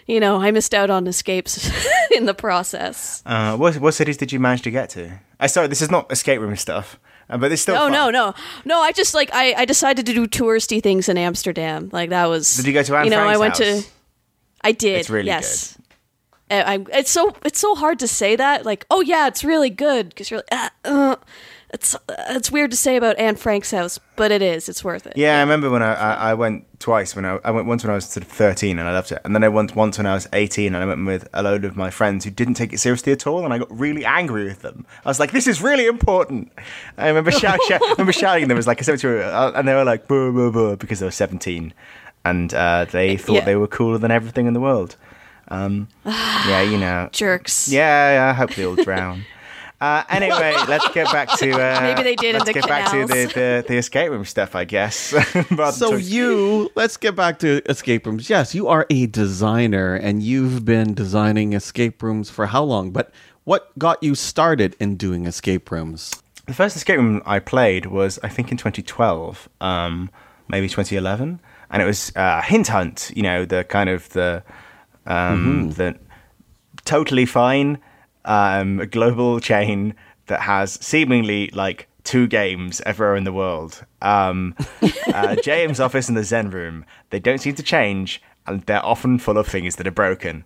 [0.08, 1.72] you know I missed out on escapes
[2.16, 3.24] in the process.
[3.26, 5.20] Uh, what what cities did you manage to get to?
[5.40, 7.76] I sorry, this is not escape room stuff, uh, but it's still.
[7.76, 7.92] No, fun.
[7.92, 8.34] no, no,
[8.66, 8.80] no.
[8.82, 11.90] I just like I, I decided to do touristy things in Amsterdam.
[11.94, 12.56] Like that was.
[12.58, 13.84] Did you go to Anne You know, I went house?
[13.84, 13.90] to.
[14.62, 15.00] I did.
[15.00, 15.78] It's really yes.
[16.50, 16.88] Uh, I'm.
[16.94, 17.36] It's so.
[17.44, 18.66] It's so hard to say that.
[18.66, 20.44] Like, oh yeah, it's really good because you're.
[20.52, 21.16] Like, uh, uh,
[21.70, 21.96] it's.
[21.96, 22.00] Uh,
[22.30, 24.68] it's weird to say about Anne Frank's house, but it is.
[24.70, 25.14] It's worth it.
[25.16, 27.16] Yeah, I remember when I, I, I went twice.
[27.16, 29.22] When I, I went once when I was sort of thirteen and I loved it,
[29.26, 31.66] and then I went once when I was eighteen and I went with a load
[31.66, 34.46] of my friends who didn't take it seriously at all, and I got really angry
[34.46, 34.86] with them.
[35.06, 36.52] I was like, "This is really important."
[36.98, 39.86] I remember, shout, shout, I remember shouting them as like a seventeen, and they were
[39.86, 41.74] like, "Boo, boo, boo," because they were seventeen,
[42.24, 43.46] and uh, they thought Yeah.
[43.46, 44.96] they were cooler than everything in the world.
[45.50, 47.10] Um, yeah, you know.
[47.14, 47.68] Jerks.
[47.70, 48.30] Yeah, yeah.
[48.32, 49.26] I hope they all drown.
[49.82, 52.92] Uh, anyway, let's get back to uh, Maybe they did in Let's the get back
[52.92, 55.14] to the, the, the escape room stuff, I guess.
[55.74, 58.30] So you, let's get back to escape rooms.
[58.30, 62.92] Yes, you are a designer and you've been designing escape rooms for how long?
[62.92, 63.12] But
[63.44, 66.12] what got you started in doing escape rooms?
[66.46, 70.10] the first escape room I played was, I think, in 2012, um,
[70.48, 71.40] maybe 2011,
[71.72, 73.12] and it was uh, Hint Hunt.
[73.16, 74.44] You know, the kind of the
[75.06, 75.98] um, the
[76.86, 77.80] totally fine
[78.26, 79.96] um, a global chain
[80.28, 83.86] that has seemingly like two games everywhere in the world.
[84.02, 84.56] Um,
[85.14, 86.86] uh, James Office and the Zen Room.
[87.10, 90.46] They don't seem to change, and they're often full of things that are broken.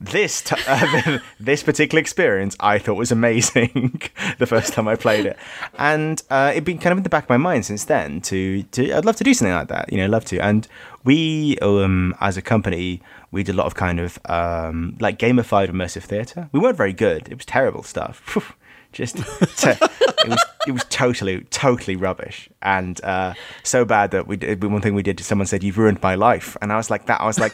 [0.00, 4.00] This t- uh, this particular experience I thought was amazing
[4.38, 5.38] the first time I played it,
[5.78, 8.20] and uh, it'd been kind of in the back of my mind since then.
[8.22, 10.38] To, to I'd love to do something like that, you know, love to.
[10.40, 10.66] And
[11.04, 13.02] we, um, as a company,
[13.34, 16.48] we did a lot of kind of um, like gamified immersive theatre.
[16.52, 18.56] We weren't very good; it was terrible stuff.
[18.92, 19.18] Just
[19.64, 24.80] it was it was totally totally rubbish and uh, so bad that we did one
[24.80, 25.18] thing we did.
[25.18, 27.20] Someone said you've ruined my life, and I was like that.
[27.20, 27.52] I was like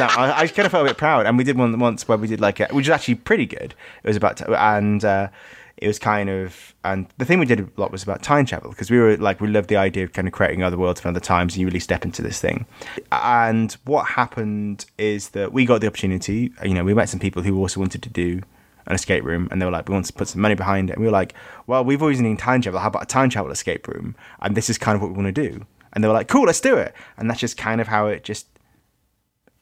[0.00, 1.26] I, I kind of felt a bit proud.
[1.26, 3.74] And we did one once where we did like a, which was actually pretty good.
[4.02, 5.04] It was about to, and.
[5.04, 5.28] Uh,
[5.76, 8.70] it was kind of and the thing we did a lot was about time travel
[8.70, 11.08] because we were like we loved the idea of kind of creating other worlds and
[11.08, 12.66] other times and you really step into this thing.
[13.10, 17.42] And what happened is that we got the opportunity you know we met some people
[17.42, 18.40] who also wanted to do
[18.86, 20.94] an escape room and they were like we want to put some money behind it.
[20.94, 21.34] And we were like
[21.66, 22.80] well we've always needed time travel.
[22.80, 24.14] How about a time travel escape room?
[24.40, 25.66] And this is kind of what we want to do.
[25.92, 26.94] And they were like cool let's do it.
[27.16, 28.46] And that's just kind of how it just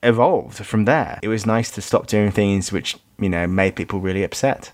[0.02, 1.18] evolved from there.
[1.22, 4.72] It was nice to stop doing things which you know made people really upset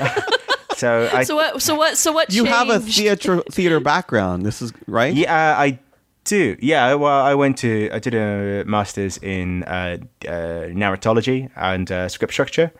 [0.76, 1.62] so i So what?
[1.62, 1.96] So what?
[1.96, 2.32] So what?
[2.32, 4.44] You have a theater theater background.
[4.44, 5.14] This is right.
[5.14, 5.78] Yeah, I
[6.24, 6.56] do.
[6.60, 12.08] Yeah, well, I went to I did a master's in uh, uh, narratology and uh,
[12.08, 12.70] script structure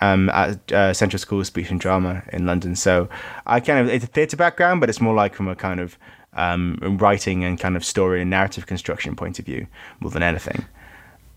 [0.00, 2.74] um, at uh, Central School of Speech and Drama in London.
[2.76, 3.08] So
[3.46, 5.98] I kind of it's a theatre background, but it's more like from a kind of
[6.34, 9.66] um, writing and kind of story and narrative construction point of view
[10.00, 10.64] more than anything.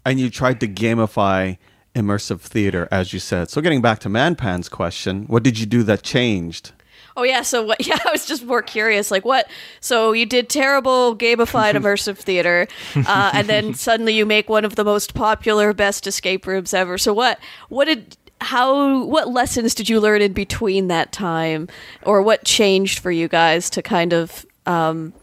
[0.06, 1.58] and you tried to gamify
[1.96, 3.50] immersive theater, as you said.
[3.50, 6.72] So, getting back to Manpan's question, what did you do that changed?
[7.16, 7.42] Oh yeah.
[7.42, 7.86] So what?
[7.88, 9.12] Yeah, I was just more curious.
[9.12, 9.50] Like what?
[9.82, 14.76] So you did terrible gamified immersive theater, uh, and then suddenly you make one of
[14.76, 16.98] the most popular, best escape rooms ever.
[16.98, 17.40] So what?
[17.70, 18.18] What did?
[18.42, 19.04] How?
[19.06, 21.68] What lessons did you learn in between that time,
[22.04, 25.14] or what changed for you guys to kind of, um,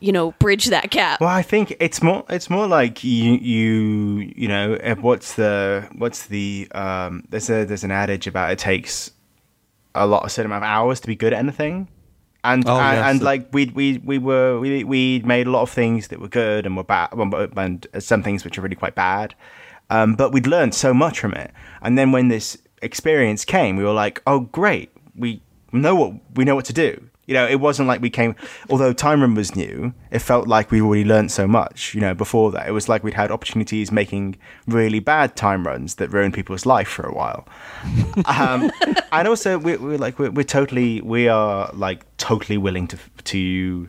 [0.00, 1.20] you know, bridge that gap?
[1.20, 5.88] Well, I think it's more it's more like you you you know uh, what's the
[5.96, 9.10] what's the um there's a there's an adage about it takes
[9.94, 11.88] a lot a certain amount of hours to be good at anything.
[12.44, 13.10] And Oh, and, yes.
[13.10, 16.28] and like we we we were we we made a lot of things that were
[16.28, 19.34] good and were bad and some things which are really quite bad.
[19.90, 21.50] Um, but we'd learned so much from it.
[21.82, 24.92] And then when this experience came, we were like, "Oh, great!
[25.16, 28.34] We know what we know what to do." You know, it wasn't like we came.
[28.70, 31.94] Although Time Run was new, it felt like we already learned so much.
[31.94, 34.36] You know, before that, it was like we'd had opportunities making
[34.66, 37.46] really bad time runs that ruined people's life for a while.
[38.24, 38.72] um,
[39.12, 43.88] and also, we, we're like we're, we're totally we are like totally willing to to.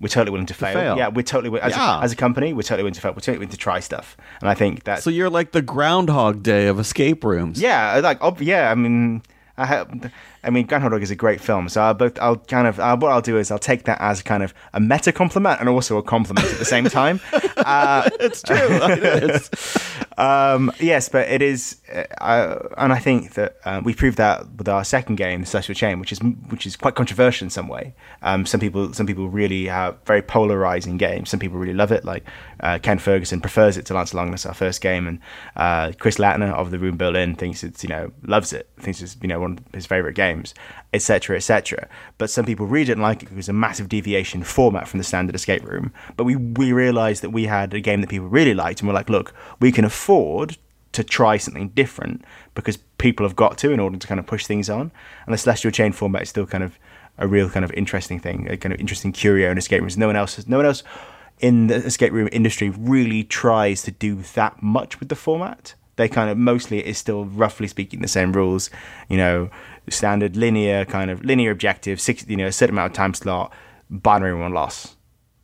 [0.00, 0.74] We're totally willing to fail.
[0.74, 0.96] fail.
[0.98, 2.00] Yeah, we're totally as, Yeah.
[2.00, 2.52] a, as a company.
[2.52, 3.12] We're totally willing to fail.
[3.12, 6.42] We're totally willing to try stuff, and I think that So, you're like the Groundhog
[6.42, 7.58] Day of escape rooms.
[7.60, 8.70] yeah, like ob- yeah.
[8.70, 9.22] I mean,
[9.56, 10.12] I have,
[10.44, 11.68] I mean, Groundhog Dog is a great film.
[11.68, 14.22] So I'll both, I'll kind of, uh, what I'll do is I'll take that as
[14.22, 17.20] kind of a meta compliment and also a compliment at the same time.
[17.56, 18.56] Uh, it's true.
[18.58, 19.50] It is.
[20.16, 21.80] Um, yes, but it is,
[22.20, 25.74] uh, and I think that uh, we proved that with our second game, the Celestial
[25.74, 27.94] Chain, which is which is quite controversial in some way.
[28.22, 31.30] Um, some people some people really have very polarizing games.
[31.30, 32.24] Some people really love it, like
[32.60, 35.18] uh, Ken Ferguson prefers it to Lance Longinus, our first game, and
[35.56, 39.16] uh, Chris Latner of the Room Berlin thinks it's you know loves it, thinks it's
[39.20, 40.54] you know one of his favorite games,
[40.92, 41.36] etc.
[41.36, 41.88] etc.
[42.18, 44.98] But some people really didn't like it because it was a massive deviation format from
[44.98, 45.92] the standard escape room.
[46.16, 48.94] But we we realized that we had a game that people really liked, and we're
[48.94, 50.03] like, look, we can afford
[50.92, 54.46] to try something different because people have got to in order to kind of push
[54.46, 54.92] things on.
[55.26, 56.78] And the Celestial Chain format is still kind of
[57.18, 59.98] a real kind of interesting thing, a kind of interesting curio in escape rooms.
[59.98, 60.82] No one else, no one else
[61.40, 65.74] in the escape room industry really tries to do that much with the format.
[65.96, 68.70] They kind of mostly it is still roughly speaking the same rules,
[69.08, 69.50] you know,
[69.88, 73.52] standard linear kind of linear objective, six, you know, a certain amount of time slot,
[73.90, 74.96] binary one loss.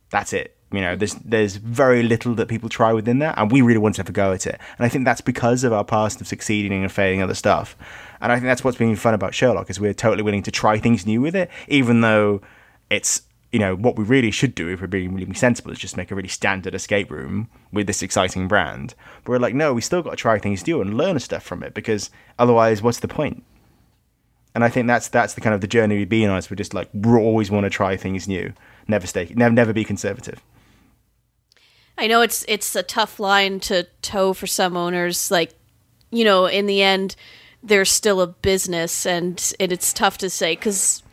[0.09, 0.57] That's it.
[0.71, 3.95] You know, there's there's very little that people try within that, and we really want
[3.95, 4.59] to have a go at it.
[4.77, 7.75] And I think that's because of our past of succeeding and failing other stuff.
[8.21, 10.79] And I think that's what's been fun about Sherlock is we're totally willing to try
[10.79, 12.41] things new with it, even though
[12.89, 15.97] it's you know what we really should do if we're being really sensible is just
[15.97, 18.95] make a really standard escape room with this exciting brand.
[19.23, 21.63] But we're like, no, we still got to try things new and learn stuff from
[21.63, 23.43] it because otherwise, what's the point?
[24.55, 26.37] And I think that's that's the kind of the journey we've been on.
[26.37, 28.53] Is we're just like we always want to try things new,
[28.87, 30.41] never stay, never never be conservative.
[31.97, 35.29] I know it's it's a tough line to toe for some owners.
[35.29, 35.53] Like,
[36.09, 37.15] you know, in the end,
[37.61, 41.03] there's still a business, and, and it's tough to say because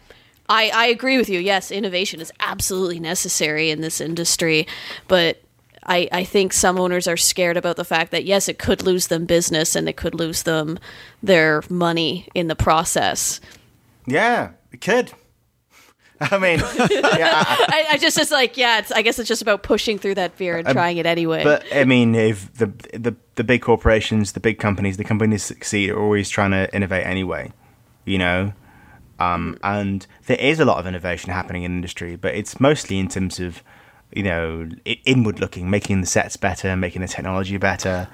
[0.49, 1.41] I I agree with you.
[1.41, 4.67] Yes, innovation is absolutely necessary in this industry,
[5.07, 5.43] but.
[5.91, 9.07] I, I think some owners are scared about the fact that yes, it could lose
[9.07, 10.79] them business and it could lose them
[11.23, 13.41] their money in the process.
[14.05, 15.13] Yeah, it could.
[16.33, 19.43] I mean, yeah, I- I, I just it's like yeah, it's, I guess it's just
[19.43, 21.45] about pushing through that fear and trying it anyway.
[21.45, 25.55] But I mean, if the the the big corporations, the big companies, the companies that
[25.55, 27.53] succeed are always trying to innovate anyway,
[28.05, 28.53] you know.
[29.21, 32.99] Um, and there is a lot of innovation happening in the industry, but it's mostly
[33.01, 33.65] in terms of,
[34.13, 34.69] you know,
[35.05, 38.07] inward looking, making the sets better, making the technology better,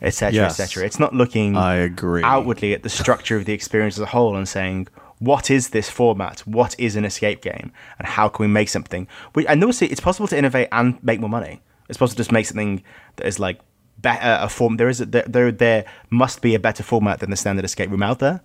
[0.00, 0.60] etc., Yes.
[0.60, 0.86] etc.
[0.86, 2.22] It's not looking I agree.
[2.22, 4.86] outwardly at the structure of the experience as a whole and saying,
[5.22, 6.40] what is this format?
[6.40, 7.72] What is an escape game?
[7.98, 9.06] And how can we make something?
[9.36, 11.60] We, and also, it's possible to innovate and make more money.
[11.88, 12.82] It's possible to just make something
[13.16, 13.60] that is like
[13.98, 14.78] better a form.
[14.78, 17.88] There is a, there, there there must be a better format than the standard escape
[17.90, 18.40] room out there,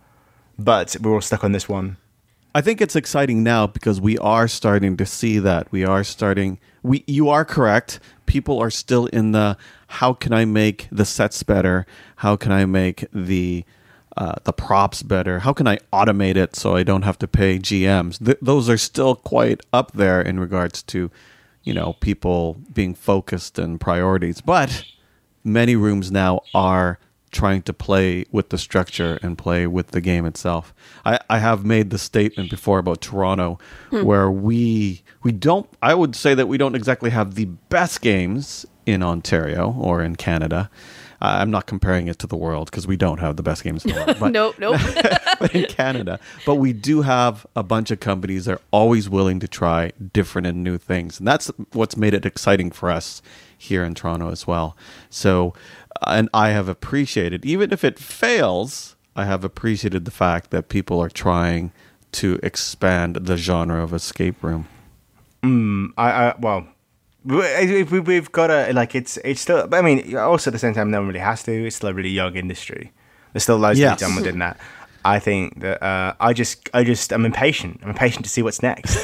[0.59, 1.97] but we're all stuck on this one.
[2.53, 5.71] I think it's exciting now because we are starting to see that.
[5.71, 7.99] We are starting we you are correct.
[8.27, 11.87] People are still in the how can I make the sets better?
[12.17, 13.65] How can I make the
[14.17, 15.39] uh, the props better?
[15.39, 18.23] How can I automate it so I don't have to pay GMs?
[18.23, 21.11] Th- those are still quite up there in regards to,
[21.63, 24.41] you know, people being focused and priorities.
[24.41, 24.83] But
[25.43, 26.99] many rooms now are
[27.31, 30.73] trying to play with the structure and play with the game itself.
[31.05, 36.15] I, I have made the statement before about Toronto where we we don't I would
[36.15, 40.71] say that we don't exactly have the best games in Ontario or in Canada.
[41.21, 43.85] Uh, I'm not comparing it to the world because we don't have the best games
[43.85, 44.17] in the world.
[44.19, 44.79] But, nope, nope.
[45.39, 46.19] but in Canada.
[46.45, 50.47] But we do have a bunch of companies that are always willing to try different
[50.47, 51.19] and new things.
[51.19, 53.21] And that's what's made it exciting for us
[53.57, 54.77] here in Toronto as well.
[55.09, 55.53] So,
[56.05, 60.99] and I have appreciated, even if it fails, I have appreciated the fact that people
[60.99, 61.71] are trying
[62.13, 64.67] to expand the genre of escape room.
[65.97, 66.76] I, I well, we, we,
[67.27, 69.67] we've got to like it's it's still.
[69.67, 71.51] But I mean, also at the same time, no one really has to.
[71.67, 72.91] It's still a really young industry.
[73.33, 73.99] There's still loads Yes.
[73.99, 74.57] to be done within that.
[75.05, 77.79] I think that uh, I just I just I'm impatient.
[77.83, 78.97] I'm impatient to see what's next.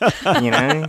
[0.42, 0.86] you know,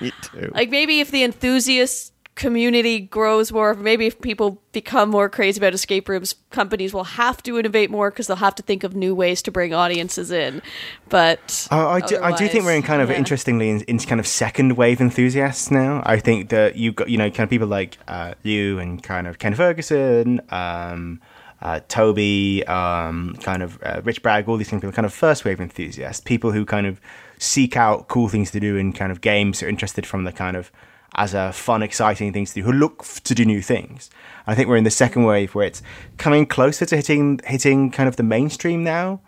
[0.00, 0.50] Me too.
[0.54, 5.74] like maybe if the enthusiast community grows more, maybe if people become more crazy about
[5.74, 9.12] escape rooms, companies will have to innovate more because they'll have to think of new
[9.12, 10.62] ways to bring audiences in.
[11.08, 13.16] But I, I do I do think we're in kind of yeah.
[13.16, 16.00] interestingly in, in kind of second wave enthusiasts now.
[16.06, 19.26] I think that you got you know kind of people like uh, you and kind
[19.26, 20.40] of Ken Ferguson.
[20.48, 21.20] Um,
[21.60, 25.44] uh, Toby, um, kind of uh, Rich Bragg, all these things, people kind of first
[25.44, 27.00] wave enthusiasts, people who kind of
[27.38, 30.56] seek out cool things to do in kind of games, are interested from the kind
[30.56, 30.70] of
[31.14, 34.10] as a fun, exciting thing to do, who look to do new things.
[34.46, 35.82] I think we're in the second wave where it's
[36.16, 39.20] coming closer to hitting hitting kind of the mainstream now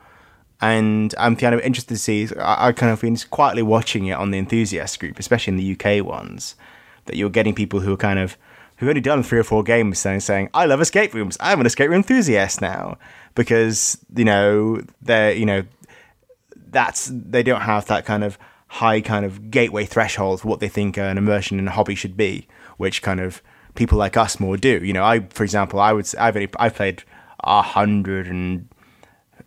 [0.61, 2.29] and I'm kind of interested to see.
[2.39, 5.73] I, I kind of been quietly watching it on the enthusiast group, especially in the
[5.73, 6.55] UK ones,
[7.07, 8.37] that you're getting people who are kind of
[8.77, 11.37] who've only done three or four games saying, saying I love escape rooms.
[11.41, 12.99] I'm an escape room enthusiast now
[13.35, 15.65] because you know they're you know
[16.71, 18.39] that's they don't have that kind of
[18.71, 22.17] high kind of gateway threshold for what they think an immersion in a hobby should
[22.17, 22.47] be,
[22.77, 23.43] which kind of
[23.75, 24.81] people like us more do.
[24.85, 27.03] You know, I, for example, I would, I've only, I've played
[27.41, 28.69] a hundred and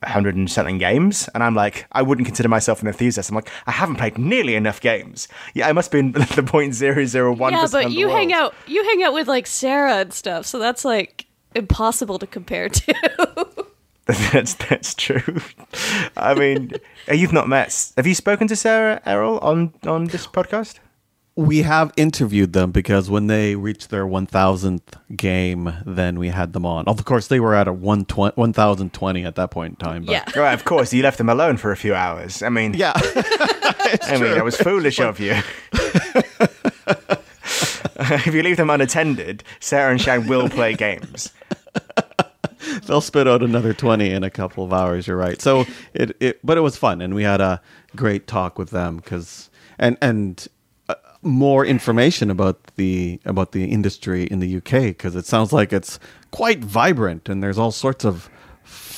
[0.01, 3.29] a hundred and something games, and I'm like, I wouldn't consider myself an enthusiast.
[3.29, 5.29] I'm like, I haven't played nearly enough games.
[5.53, 7.53] Yeah, I must be in the point zero zero one.
[7.53, 10.83] yeah, but you hang out you hang out with like Sarah and stuff, so that's
[10.83, 13.65] like impossible to compare to.
[14.33, 15.37] that's that's true.
[16.17, 16.71] I mean,
[17.11, 17.91] you've not met.
[17.95, 20.79] Have you spoken to Sarah Errol on on this podcast?
[21.35, 24.81] We have interviewed them because when they reached their 1000th
[25.17, 26.85] game, then we had them on.
[26.85, 30.05] Of course, they were at a 120 1020 at that point in time.
[30.05, 30.25] But yeah.
[30.39, 30.93] Right, of course.
[30.93, 32.43] You left them alone for a few hours.
[32.43, 32.91] I mean, Yeah.
[32.95, 35.33] I mean, that was foolish of you.
[37.95, 41.31] if you leave them unattended, Sarah and Shang will play games.
[42.85, 45.41] They'll spit out another 20 in a couple of hours, you're right.
[45.41, 47.61] So it, it but it was fun and we had a
[47.95, 49.49] great talk with them cuz
[49.79, 50.47] and and
[50.89, 55.73] uh, more information about the about the industry in the UK cuz it sounds like
[55.73, 55.99] it's
[56.31, 58.29] quite vibrant and there's all sorts of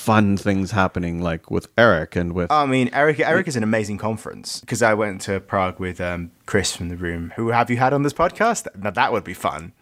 [0.05, 3.19] fun things happening like with Eric and with I mean, Eric.
[3.19, 6.95] Eric is an amazing conference because I went to Prague with um, Chris from the
[6.95, 7.33] room.
[7.37, 8.67] Who have you had on this podcast?
[8.77, 9.73] Now that would be fun.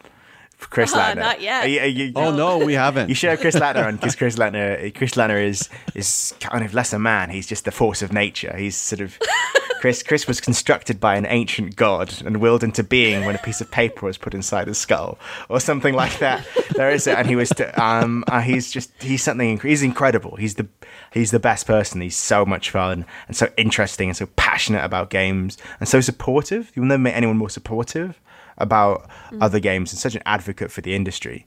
[0.70, 1.16] Chris Uh, Latner.
[1.20, 1.66] not yet.
[1.66, 3.10] Are you- are you- Oh no, we haven't.
[3.10, 6.74] You should have Chris Latner on because Chris Latner, Chris Latner is is kind of
[6.74, 7.30] less a man.
[7.30, 8.56] He's just the force of nature.
[8.58, 9.18] He's sort of
[9.82, 10.02] Chris.
[10.04, 13.70] Chris was constructed by an ancient god and willed into being when a piece of
[13.70, 15.18] paper was put inside his skull
[15.50, 16.46] or something like that.
[16.76, 17.52] There is it, and he was.
[17.76, 19.60] um, uh, he's just he's something.
[19.60, 20.36] He's incredible.
[20.38, 20.68] He's the
[21.14, 22.00] he's the best person.
[22.02, 26.72] He's so much fun and so interesting and so passionate about games and so supportive.
[26.76, 28.20] You'll never meet anyone more supportive
[28.58, 29.10] about
[29.42, 31.46] other games and such an advocate for the industry.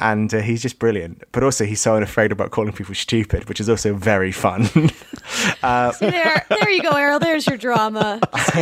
[0.00, 1.24] And uh, he's just brilliant.
[1.32, 4.68] But also, he's so unafraid about calling people stupid, which is also very fun.
[5.62, 7.18] there, there you go, Errol.
[7.18, 8.20] There's your drama.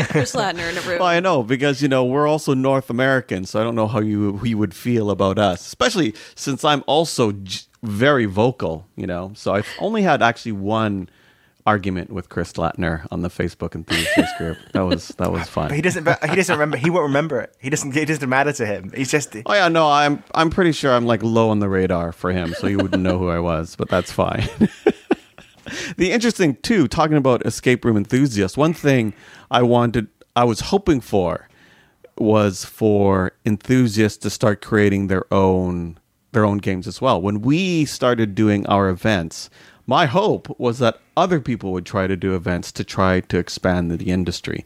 [0.09, 0.99] Chris Latner in a room.
[1.01, 4.01] Well, I know because you know we're also North American, so I don't know how
[4.01, 8.87] you you would feel about us, especially since I'm also j- very vocal.
[8.97, 11.11] You know, so I've only had actually one
[11.67, 14.57] argument with Chris Latner on the Facebook enthusiast group.
[14.73, 16.05] That was that was but he doesn't.
[16.05, 16.77] but He doesn't remember.
[16.77, 17.55] He won't remember it.
[17.61, 17.95] He doesn't.
[17.97, 18.93] It doesn't matter to him.
[18.95, 19.37] He's just.
[19.45, 22.55] Oh yeah, no, I'm I'm pretty sure I'm like low on the radar for him,
[22.55, 24.49] so he wouldn't know who I was, but that's fine.
[25.97, 28.57] the interesting too, talking about escape room enthusiasts.
[28.57, 29.13] One thing
[29.51, 31.49] I wanted, I was hoping for,
[32.17, 35.99] was for enthusiasts to start creating their own
[36.33, 37.21] their own games as well.
[37.21, 39.49] When we started doing our events,
[39.87, 43.91] my hope was that other people would try to do events to try to expand
[43.91, 44.65] the industry,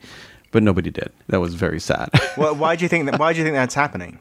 [0.51, 1.13] but nobody did.
[1.29, 2.11] That was very sad.
[2.37, 3.19] Well, why do you think that?
[3.19, 4.19] Why do you think that's happening?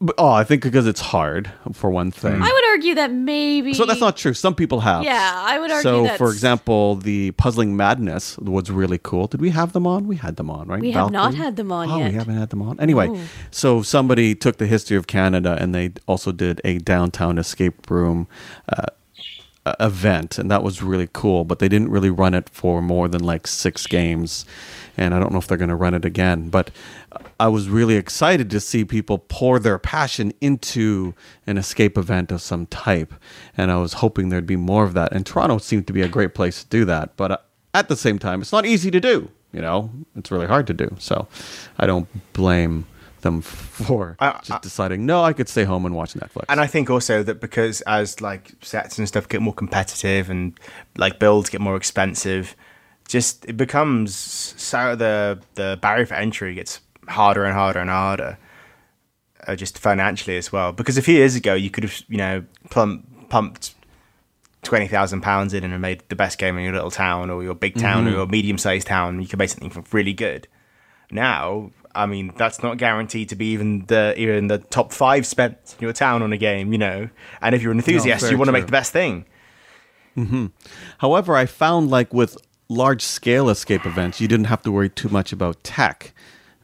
[0.00, 2.34] But, oh, I think because it's hard for one thing.
[2.42, 3.72] I would argue that maybe.
[3.72, 4.34] So that's not true.
[4.34, 5.04] Some people have.
[5.04, 5.96] Yeah, I would argue that.
[5.96, 9.28] So, that's- for example, the Puzzling Madness was really cool.
[9.28, 10.08] Did we have them on?
[10.08, 10.80] We had them on, right?
[10.80, 12.10] We have not had them on oh, yet.
[12.10, 12.80] we haven't had them on.
[12.80, 13.20] Anyway, No.
[13.52, 18.26] so somebody took the history of Canada and they also did a downtown escape room
[18.76, 18.86] uh,
[19.80, 21.44] event, and that was really cool.
[21.44, 24.44] But they didn't really run it for more than like six games,
[24.96, 26.48] and I don't know if they're going to run it again.
[26.48, 26.70] But
[27.38, 31.14] I was really excited to see people pour their passion into
[31.46, 33.14] an escape event of some type,
[33.56, 35.12] and I was hoping there'd be more of that.
[35.12, 37.36] And Toronto seemed to be a great place to do that, but uh,
[37.74, 39.30] at the same time, it's not easy to do.
[39.52, 40.96] You know, it's really hard to do.
[40.98, 41.28] So
[41.78, 42.86] I don't blame
[43.22, 46.44] them for I- just I- deciding no, I could stay home and watch Netflix.
[46.48, 50.58] And I think also that because as like sets and stuff get more competitive and
[50.96, 52.54] like builds get more expensive,
[53.08, 58.38] just it becomes so the the barrier for entry gets harder and harder and harder,
[59.46, 60.72] uh, just financially as well.
[60.72, 63.74] Because a few years ago you could have you know plump, pumped
[64.62, 67.54] twenty thousand pounds in and made the best game in your little town or your
[67.54, 69.20] big town or your medium sized town.
[69.20, 70.46] You could make something really good.
[71.10, 75.76] Now, I mean, that's not guaranteed to be even the even the top five spent
[75.78, 77.08] in your town on a game, you know.
[77.40, 79.26] And if you're an enthusiast, very you want to make the best thing.
[80.98, 82.36] However, I found like with
[82.68, 86.14] large scale escape events, you didn't have to worry too much about tech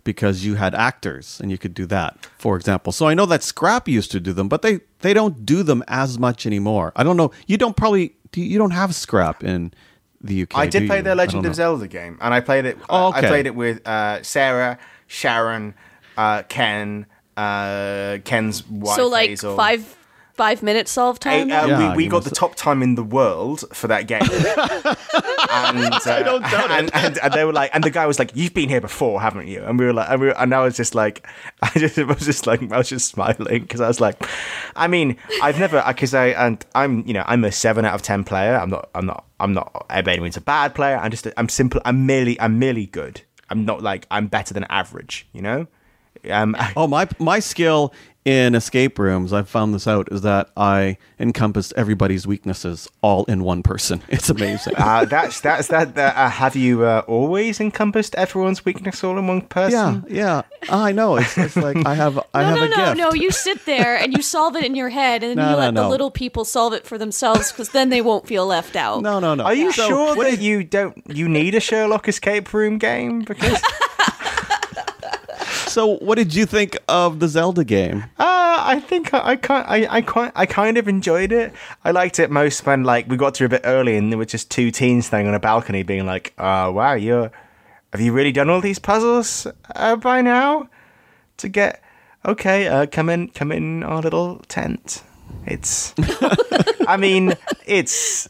[0.04, 2.92] because you had actors and you could do that, for example.
[2.92, 5.84] So I know that Scrap used to do them, but they they don't do them
[5.86, 6.92] as much anymore.
[6.96, 7.30] I don't know.
[7.46, 9.72] You don't probably you don't have Scrap in
[10.20, 10.56] the UK.
[10.56, 11.02] I did play you?
[11.02, 11.54] the Legend of know.
[11.54, 12.78] Zelda game, and I played it.
[12.88, 14.78] Oh, I played it with uh, Sarah,
[15.08, 15.74] Sharon,
[16.16, 17.06] uh, Ken,
[17.36, 18.94] uh, Ken's wife.
[18.96, 19.56] so like Hazel.
[19.56, 19.96] five
[20.34, 21.50] five minutes solve Hey, time.
[21.50, 24.22] uh, Yeah, we, we got the top time in the world for that game.
[24.22, 28.18] and, uh, I don't doubt and, and, and they were like, and the guy was
[28.20, 30.54] like, "You've been here before, haven't you?" And we were like, and, we were, and
[30.54, 31.26] I was just like,
[31.62, 34.22] I just I was just like, I was just smiling because I was like,
[34.76, 38.02] I mean, I've never because I and I'm you know I'm a seven out of
[38.02, 38.54] ten player.
[38.56, 40.96] I'm not I'm not I'm not anyone's a bad player.
[40.98, 41.80] I'm just I'm simple.
[41.84, 43.22] I'm merely I'm merely good.
[43.50, 45.26] I'm not like I'm better than average.
[45.32, 45.66] You know.
[46.30, 47.92] Um, Oh, my my skill
[48.28, 53.42] in escape rooms, I've found this out, is that I encompassed everybody's weaknesses all in
[53.42, 54.02] one person.
[54.08, 54.74] It's amazing.
[54.76, 55.94] uh, that's that's that.
[55.94, 60.04] that uh, have you uh, always encompassed everyone's weakness all in one person?
[60.08, 60.42] yeah.
[60.68, 60.68] yeah.
[60.70, 61.16] I know.
[61.16, 62.96] It's, it's like I have I No, have no, a no, gift.
[62.98, 63.12] no.
[63.14, 65.58] You sit there and you solve it in your head, and then No, you no,
[65.60, 69.02] let the little people solve it for themselves, because then they won't feel left out.
[69.02, 69.44] no, no, no.
[69.44, 73.20] Are you So, sure what that you don't you need a Sherlock escape room game?
[73.22, 73.62] Because
[75.68, 78.04] So, what did you think of the Zelda game?
[78.18, 81.52] Uh, I think I, I kind I, I I kind of enjoyed it.
[81.84, 84.24] I liked it most when like we got through a bit early and there were
[84.24, 87.30] just two teens standing on a balcony being like, "Oh wow, you're
[87.92, 90.68] have you really done all these puzzles uh, by now
[91.38, 91.82] to get
[92.24, 92.66] okay?
[92.66, 95.02] Uh, come in, come in our little tent.
[95.46, 95.94] It's,
[96.88, 97.34] I mean,
[97.66, 98.28] it's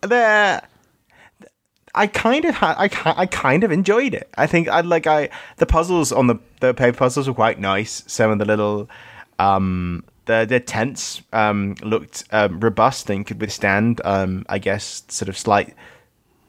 [0.00, 0.62] there."
[1.94, 4.28] I kind of had, I, I kind of enjoyed it.
[4.36, 5.28] I think I like I
[5.58, 8.02] the puzzles on the the paper puzzles were quite nice.
[8.06, 8.88] Some of the little
[9.38, 15.28] um the the tents um looked um, robust and could withstand um I guess sort
[15.28, 15.74] of slight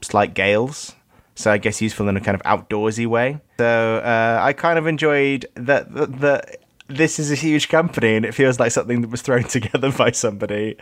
[0.02, 0.96] slight gales.
[1.36, 3.40] So I guess useful in a kind of outdoorsy way.
[3.58, 8.26] So uh, I kind of enjoyed that the, the this is a huge company and
[8.26, 10.78] it feels like something that was thrown together by somebody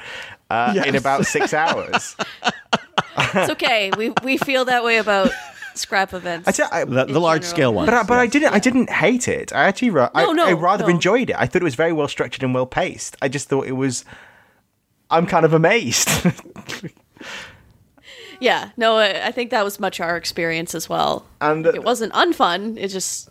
[0.49, 2.15] uh, in about six hours.
[3.17, 3.91] It's okay.
[3.97, 5.31] We we feel that way about
[5.75, 6.47] scrap events.
[6.47, 7.55] I, tell- I, The, the large general.
[7.55, 7.85] scale one.
[7.85, 9.53] But I, but I didn't I didn't hate it.
[9.53, 10.89] I actually ra- I, No, no, I rather no.
[10.89, 11.35] enjoyed it.
[11.39, 13.15] I thought it was very well structured and well paced.
[13.21, 14.03] I just thought it was.
[15.09, 16.09] I'm kind of amazed.
[18.39, 21.25] yeah, no, I, I think that was much our experience as well.
[21.39, 22.77] And- it wasn't unfun.
[22.77, 23.29] It just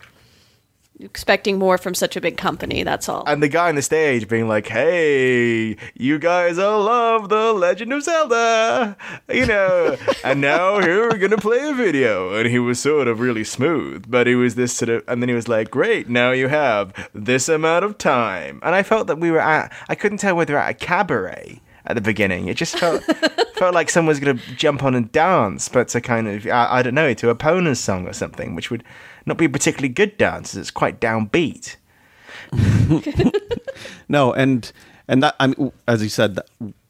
[1.02, 2.82] expecting more from such a big company.
[2.82, 3.24] That's all.
[3.26, 7.92] and the guy on the stage being like, "Hey, you guys all love the Legend
[7.92, 8.96] of Zelda,
[9.32, 12.34] you know." and now here we're gonna play a video.
[12.34, 15.28] And he was sort of really smooth, but he was this sort of, and then
[15.28, 19.18] he was like, "Great, now you have this amount of time." And I felt that
[19.18, 19.72] we were at.
[19.88, 21.60] I couldn't tell whether at a cabaret.
[21.86, 23.02] At the beginning, it just felt
[23.56, 26.78] felt like someone was going to jump on and dance, but to kind of I,
[26.78, 28.84] I don't know to a Pona's song or something, which would
[29.26, 30.54] not be a particularly good dance.
[30.54, 31.76] It's quite downbeat.
[34.08, 34.70] No, and
[35.06, 36.48] and that I mean, as you said, that,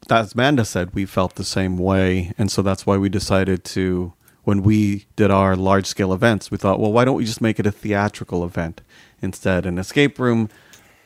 [0.09, 4.13] as Amanda said, we felt the same way, and so that's why we decided to.
[4.43, 7.59] When we did our large scale events, we thought, well, why don't we just make
[7.59, 8.81] it a theatrical event
[9.21, 10.49] instead, an escape room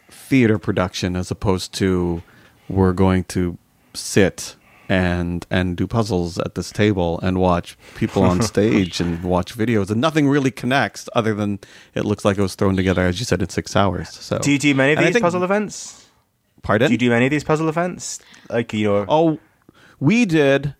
[0.10, 2.24] theater production, as opposed to
[2.70, 3.58] we're going to
[3.94, 4.56] sit
[4.88, 9.90] and and do puzzles at this table and watch people on stage and watch videos
[9.90, 11.60] and nothing really connects other than
[11.96, 14.52] it looks like it was thrown together as you said in six hours so Do
[14.52, 16.06] you do many of And these think- puzzle events?
[16.62, 18.20] pardon Do you do any of these puzzle events?
[18.50, 19.40] Like you know, Oh,
[20.00, 20.76] we did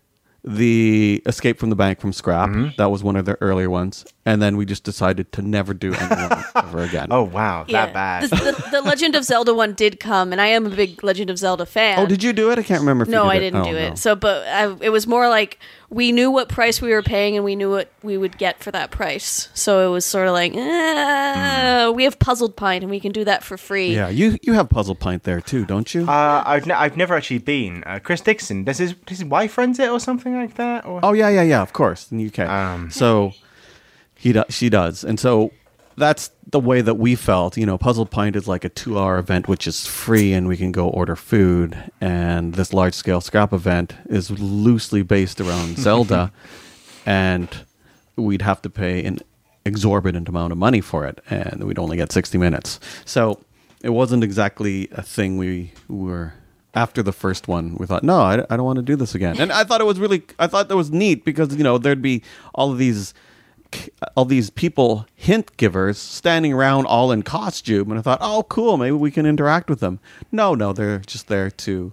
[0.46, 2.48] the Escape from the Bank from Scrap.
[2.50, 2.68] Mm-hmm.
[2.78, 5.92] That was one of the earlier ones, and then we just decided to never do
[5.92, 7.08] anyone ever again.
[7.10, 8.24] oh wow, that bad.
[8.24, 11.30] The, the, the Legend of Zelda one did come, and I am a big Legend
[11.30, 11.98] of Zelda fan.
[11.98, 12.58] Oh, did you do it?
[12.58, 13.02] I can't remember.
[13.02, 13.78] If No, you did I didn't Oh, do no.
[13.78, 13.98] it.
[13.98, 15.58] So, but I, it was more like
[15.90, 18.70] we knew what price we were paying, and we knew what we would get for
[18.70, 19.48] that price.
[19.54, 23.24] So it was sort of like, eh, we have Puzzled Pint, and we can do
[23.24, 23.94] that for free.
[23.94, 26.02] Yeah, you you have Puzzled Pint there too, don't you?
[26.08, 27.82] Uh, I've ne- I've never actually been.
[27.84, 30.84] Uh, Chris Dixon does his does his wife runs it or something like that?
[30.86, 31.62] Or oh yeah, yeah, yeah.
[31.62, 32.48] Of course, in the UK.
[32.48, 32.90] Um.
[32.90, 33.32] so
[34.14, 34.46] he does.
[34.50, 35.52] She does, and so
[35.96, 37.56] that's the way that we felt.
[37.56, 40.72] You know, Puzzled Pint is like a two-hour event, which is free, and we can
[40.72, 41.90] go order food.
[42.00, 46.32] And this large-scale scrap event is loosely based around Zelda,
[47.04, 47.48] and
[48.16, 49.18] we'd have to pay an
[49.64, 52.78] exorbitant amount of money for it, and we'd only get sixty minutes.
[53.04, 53.40] So
[53.82, 56.34] it wasn't exactly a thing we were.
[56.76, 59.40] After the first one, we thought, no, I, I don't want to do this again.
[59.40, 62.02] And I thought it was really, I thought that was neat because you know there'd
[62.02, 62.22] be
[62.54, 63.14] all of these
[64.14, 68.76] all these people hint givers standing around all in costume and i thought oh cool
[68.76, 69.98] maybe we can interact with them.
[70.30, 71.92] No no they're just there to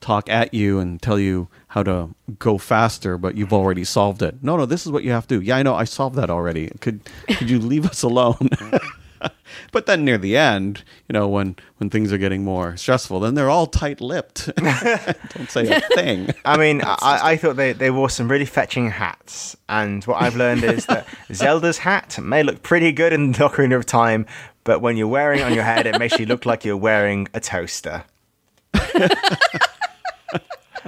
[0.00, 2.08] talk at you and tell you how to
[2.38, 4.36] go faster but you've already solved it.
[4.42, 5.44] No no this is what you have to do.
[5.44, 6.70] Yeah i know i solved that already.
[6.80, 7.00] Could
[7.36, 8.48] could you leave us alone
[9.72, 13.34] but then near the end you know when when things are getting more stressful then
[13.34, 18.10] they're all tight-lipped don't say a thing I mean, I, I thought they, they wore
[18.10, 22.92] some really fetching hats, and what I've learned is that Zelda's hat may look pretty
[22.92, 24.26] good in the Ocarina of Time,
[24.64, 27.28] but when you're wearing it on your head, it makes you look like you're wearing
[27.34, 28.04] a toaster.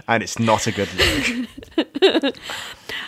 [0.09, 0.89] and it's not a good
[2.03, 2.35] look.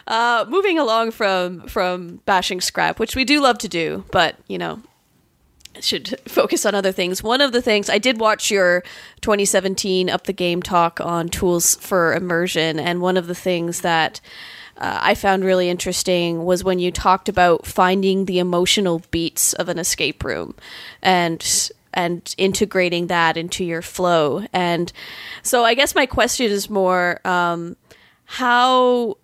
[0.06, 4.58] Uh, moving along from from bashing scrap, which we do love to do, but you
[4.58, 4.82] know,
[5.80, 7.22] should focus on other things.
[7.22, 8.82] One of the things I did watch your
[9.20, 14.20] 2017 Up the Game talk on tools for immersion, and one of the things that
[14.76, 19.68] uh, I found really interesting was when you talked about finding the emotional beats of
[19.68, 20.54] an escape room
[21.02, 24.44] and and integrating that into your flow.
[24.52, 24.92] And
[25.42, 27.76] so I guess my question is more um,
[28.24, 29.18] how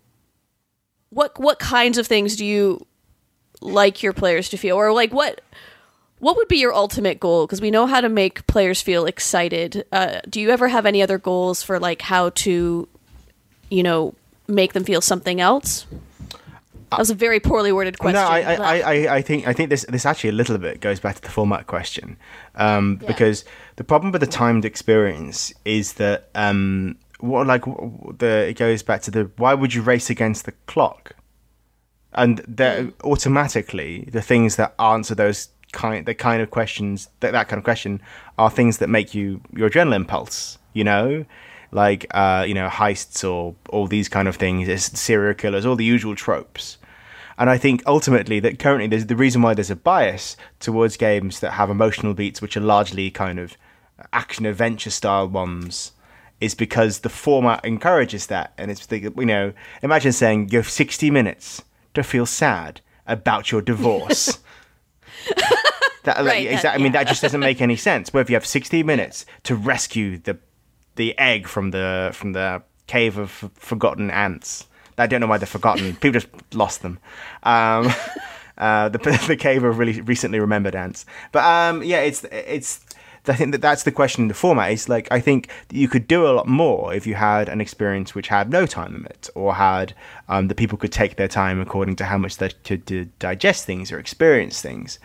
[1.10, 2.86] what what kinds of things do you
[3.60, 5.40] like your players to feel or like what
[6.20, 7.46] what would be your ultimate goal?
[7.46, 9.84] Because we know how to make players feel excited.
[9.90, 12.88] Uh, do you ever have any other goals for like how to
[13.70, 14.14] you know
[14.46, 15.86] make them feel something else?
[16.90, 19.70] That was a very poorly worded question No, I, I, I, I- think I think
[19.70, 22.16] this this actually a little bit goes back to the format question,
[22.56, 23.06] um, Yeah.
[23.06, 23.44] because
[23.76, 27.64] the problem with the timed experience is that um, what like
[28.18, 31.12] the it goes back to the why would you race against the clock,
[32.12, 37.48] and that automatically the things that answer those kind the kind of questions that that
[37.48, 38.00] kind of question
[38.38, 41.24] are things that make you your adrenaline pulse, you know.
[41.72, 45.84] Like uh, you know heists or all these kind of things, serial killers, all the
[45.84, 46.78] usual tropes.
[47.38, 51.40] And I think ultimately that currently there's the reason why there's a bias towards games
[51.40, 53.56] that have emotional beats, which are largely kind of
[54.12, 55.92] action adventure style ones,
[56.40, 58.52] is because the format encourages that.
[58.58, 61.62] And it's the you know imagine saying you have 60 minutes
[61.94, 64.38] to feel sad about your divorce.
[66.04, 66.80] that, like, Right, that- exactly.
[66.80, 68.12] I mean, that just doesn't make any sense.
[68.12, 70.38] Where if you have 60 minutes to rescue the
[70.96, 74.66] the egg from the from the cave of forgotten ants.
[74.98, 75.94] I don't know why they're forgotten.
[75.96, 76.98] People just lost them.
[77.44, 77.90] Um,
[78.58, 78.98] uh, the
[79.28, 81.06] the cave of really recently remembered ants.
[81.32, 82.84] But um, yeah, it's it's.
[83.28, 84.72] I think that that's the question in the format.
[84.72, 88.14] Is like I think you could do a lot more if you had an experience
[88.14, 89.94] which had no time limit, or had
[90.28, 93.66] um, that people could take their time according to how much they could to digest
[93.66, 94.98] things or experience things.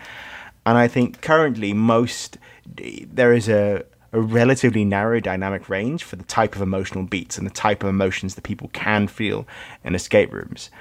[0.66, 2.38] And I think currently most
[2.76, 7.46] there is a, a relatively narrow dynamic range for the type of emotional beats and
[7.46, 9.46] the type of emotions that people can feel
[9.84, 10.72] in escape rooms.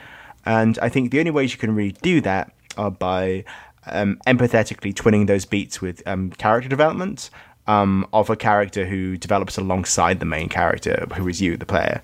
[0.47, 3.45] And I think the only ways you can really do that are by
[3.87, 7.31] um, empathetically twinning those beats with um, character development
[7.67, 12.03] um, of a character who develops alongside the main character, who is you, the player.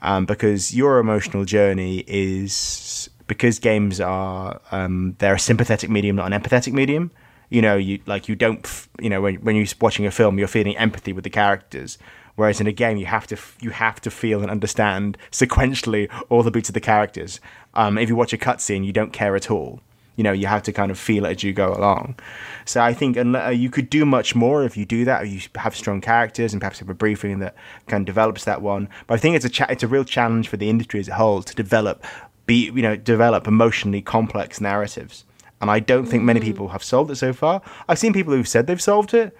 [0.00, 6.32] Um, because your emotional journey is because games are um, they're a sympathetic medium, not
[6.32, 7.10] an empathetic medium.
[7.50, 10.38] You know, you like you don't f- you know when when you're watching a film,
[10.38, 11.98] you're feeling empathy with the characters.
[12.36, 16.42] Whereas in a game, you have to you have to feel and understand sequentially all
[16.42, 17.40] the beats of the characters.
[17.74, 19.80] Um, if you watch a cutscene, you don't care at all.
[20.18, 22.18] You know, you have to kind of feel it as you go along.
[22.64, 25.28] So I think uh, you could do much more if you do that.
[25.28, 27.54] You have strong characters and perhaps have a briefing that
[27.86, 28.88] kind of develops that one.
[29.06, 31.14] But I think it's a cha- it's a real challenge for the industry as a
[31.14, 32.04] whole to develop
[32.48, 35.24] be you know develop emotionally complex narratives.
[35.60, 37.62] And I don't think many people have solved it so far.
[37.88, 39.36] I've seen people who've said they've solved it,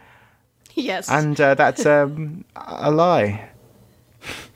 [0.75, 3.51] yes and uh, that's um, a lie.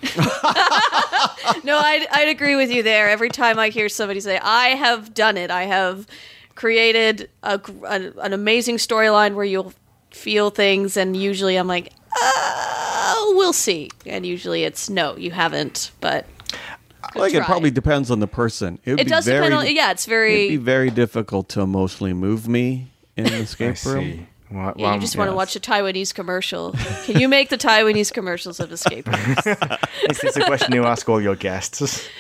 [1.65, 3.09] no, I'd, I'd agree with you there.
[3.09, 6.07] Every time I hear somebody say, I have done it, I have
[6.55, 9.73] created a, gr- an, an amazing storyline where you'll
[10.11, 13.91] feel things, and usually I'm like, oh, we'll see.
[14.07, 16.27] And usually it's, no, you haven't, but.
[17.13, 18.79] good like it probably depends on the person.
[18.85, 20.33] It, would It be does very, depend on, yeah, it's very.
[20.35, 20.57] It'd very.
[20.57, 24.27] be very difficult to emotionally move me in an escape room.
[24.53, 26.73] Well, yeah, you just want to watch a Taiwanese commercial.
[27.05, 29.39] Can you make the Taiwanese commercials of escape rooms?
[30.23, 31.81] Is a question you ask all your guests?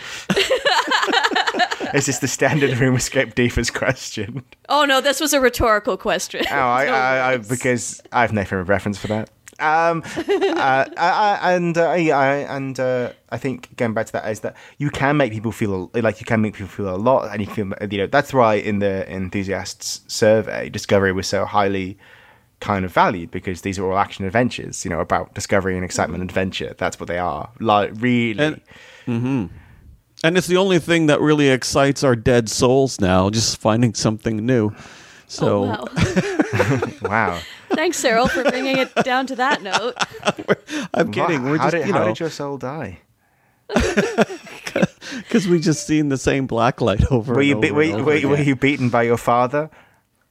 [1.94, 4.42] Is this the standard room escape divas question?
[4.70, 6.44] Oh no, this was a rhetorical question.
[6.50, 9.28] Oh, I, No I, I, because I have no frame of reference for that.
[9.58, 14.30] Um, uh, I, I, and uh, yeah, and uh, I think going back to that
[14.30, 17.30] is that you can make people feel like you can make people feel a lot,
[17.30, 21.98] and you feel you know that's why in the enthusiasts survey, discovery was so highly
[22.62, 26.20] kind of valued because these are all action adventures, you know, about discovery and excitement
[26.22, 26.74] and adventure.
[26.78, 28.42] That's what they are, like really.
[28.42, 28.60] And-
[29.06, 29.46] mm-hmm.
[30.24, 34.36] And it's the only thing that really excites our dead souls now, just finding something
[34.46, 34.70] new.
[35.26, 35.86] So Oh,
[36.52, 36.80] wow.
[37.02, 37.40] wow.
[37.70, 39.94] Thanks, Cyril, for bringing it down to that note.
[40.94, 41.42] I'm kidding.
[41.42, 43.00] We're how just, did, you how know, did your soul die?
[45.18, 47.34] because we just seen the same black light over.
[47.34, 49.70] Were and you, be, were, and over were, you- were you beaten by your father?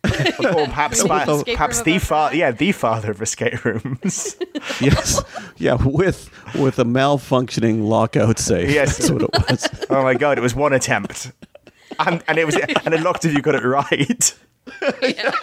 [0.03, 4.35] Or perhaps, by, the perhaps the father, yeah, the father of escape rooms.
[4.81, 5.21] yes,
[5.57, 8.71] yeah, with with a malfunctioning lockout safe.
[8.71, 8.97] Yes.
[8.97, 9.69] that's what it was.
[9.89, 11.31] oh my god, it was one attempt,
[11.99, 14.33] and, and it was, and a lot of you got it right.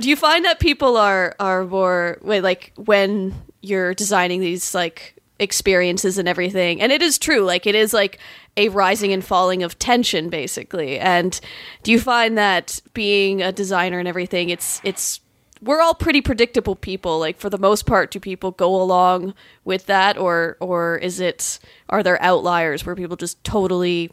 [0.00, 5.17] Do you find that people are are more wait, like when you're designing these like
[5.38, 6.80] experiences and everything?
[6.80, 8.18] And it is true, like it is like
[8.56, 10.98] a rising and falling of tension, basically.
[10.98, 11.38] And
[11.82, 15.20] do you find that being a designer and everything, it's it's
[15.60, 17.18] we're all pretty predictable people.
[17.18, 19.34] Like for the most part, do people go along
[19.64, 21.58] with that, or or is it
[21.88, 24.10] are there outliers where people just totally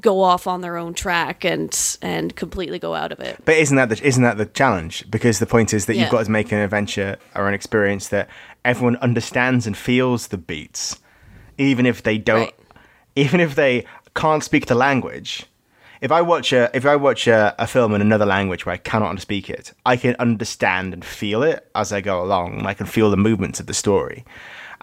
[0.00, 3.38] go off on their own track and and completely go out of it?
[3.44, 5.04] But isn't that the isn't that the challenge?
[5.10, 6.02] Because the point is that Yeah.
[6.02, 8.28] you've got to make an adventure or an experience that
[8.64, 10.98] everyone understands and feels the beats,
[11.58, 12.54] even if they don't, Right.
[13.16, 13.84] even if they
[14.14, 15.44] can't speak the language.
[16.00, 18.78] If I watch a if I watch a, a film in another language where I
[18.78, 22.66] cannot speak it, I can understand and feel it as I go along.
[22.66, 24.24] I can feel the movements of the story.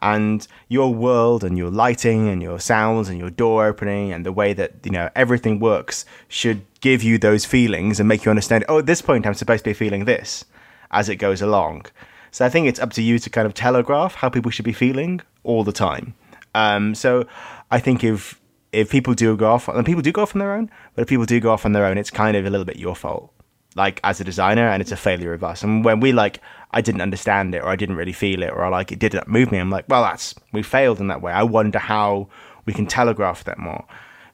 [0.02, 4.32] And your world and your lighting and your sounds and your door opening and the
[4.32, 8.64] way that you know everything works should give you those feelings and make you understand.
[8.70, 10.46] Oh, at this point, I'm supposed to be feeling this
[10.92, 11.86] as it goes along.
[12.32, 14.74] So I think it's up to you to kind of telegraph how people should be
[14.74, 16.14] feeling all the time.
[16.56, 17.26] Um, so
[17.72, 18.40] I think if
[18.72, 21.08] if people do go off, and people do go off on their own, but if
[21.08, 23.34] people do go off on their own, it's kind of a little bit your fault,
[23.76, 25.64] like as a designer, and it's a failure of us.
[25.64, 26.40] And when we like,
[26.72, 29.28] I didn't understand it, or I didn't really feel it, or I like it didn't
[29.28, 31.32] move me, I'm like, well, that's we failed in that way.
[31.32, 32.30] I wonder how
[32.66, 33.86] we can telegraph that more.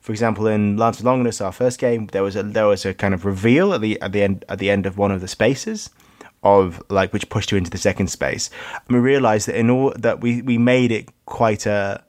[0.01, 2.93] For example, in Lance of Longinus, our first game, there was a there was a
[2.93, 5.27] kind of reveal at the at the end at the end of one of the
[5.27, 5.89] spaces
[6.43, 8.49] of like which pushed you into the second space.
[8.87, 12.03] And we realized that in all that we we made it quite a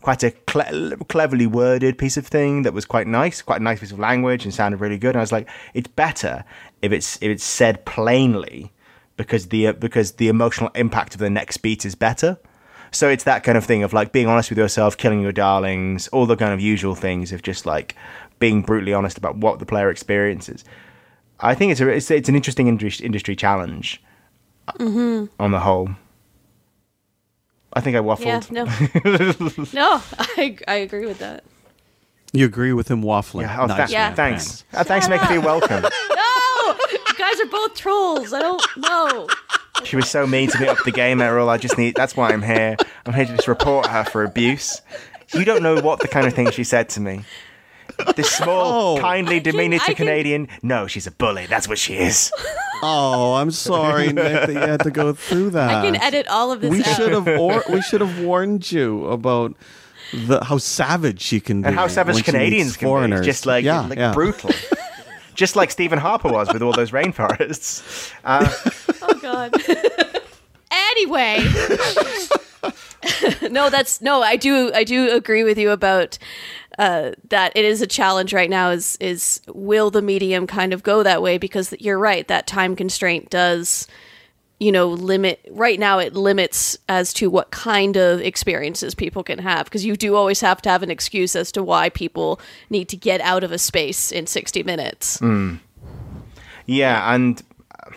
[0.00, 3.80] quite a cle- cleverly worded piece of thing that was quite nice, quite a nice
[3.80, 5.10] piece of language and sounded really good.
[5.10, 6.44] And I was like, it's better
[6.80, 8.72] if it's if it's said plainly
[9.16, 12.38] because the because the emotional impact of the next beat is better.
[12.92, 16.08] So it's that kind of thing of like being honest with yourself, killing your darlings,
[16.08, 17.94] all the kind of usual things of just like
[18.38, 20.64] being brutally honest about what the player experiences.
[21.40, 24.02] I think it's a it's, it's an interesting industry, industry challenge
[24.78, 25.90] on the whole.
[27.72, 28.24] I think I waffled.
[28.24, 28.64] Yeah, no,
[29.98, 31.44] no, I I agree with that.
[32.32, 33.42] You agree with him waffling?
[33.42, 33.92] Yeah, oh, Nice thanks.
[33.92, 34.14] Yeah.
[34.14, 34.62] Thanks.
[34.62, 34.64] thanks.
[34.74, 35.84] Uh, thanks for making me feel welcome.
[36.66, 36.95] No, you
[37.36, 38.32] guys are both trolls.
[38.32, 39.28] I don't know.
[39.84, 41.48] She was so mean to me up the game, Errol.
[41.48, 41.94] I just need.
[41.94, 42.76] That's why I'm here.
[43.04, 44.80] I'm here to just report her for abuse.
[45.34, 47.22] You don't know what the kind of thing she said to me.
[48.14, 49.00] This small, Oh.
[49.00, 50.48] kindly, I can- diminutive can- Canadian.
[50.62, 51.46] No, she's a bully.
[51.46, 52.30] That's what she is.
[52.82, 54.14] Oh, I'm sorry, Nick,
[54.46, 55.70] that you had to go through that.
[55.70, 56.96] I can edit all of this We out.
[56.96, 59.54] should have, or we should have warned you about
[60.12, 63.20] the how savage she can be And how savage Canadians can foreigners.
[63.20, 63.26] be.
[63.26, 64.12] Just like, yeah, like yeah.
[64.12, 64.50] brutal.
[65.36, 68.12] Just like Stephen Harper was with all those rainforests.
[68.24, 68.52] Uh,
[69.02, 69.54] Oh God.
[70.70, 71.38] anyway.
[73.50, 74.22] no, that's no.
[74.22, 74.72] I do.
[74.74, 76.18] I do agree with you about
[76.78, 77.52] uh, that.
[77.54, 78.70] It is a challenge right now.
[78.70, 81.38] Is is will the medium kind of go that way?
[81.38, 82.26] Because you're right.
[82.26, 83.86] That time constraint does,
[84.58, 85.46] you know, limit.
[85.50, 89.66] Right now, it limits as to what kind of experiences people can have.
[89.66, 92.40] Because you do always have to have an excuse as to why people
[92.70, 95.20] need to get out of a space in 60 minutes.
[96.66, 97.42] Yeah, and
[97.78, 97.90] uh,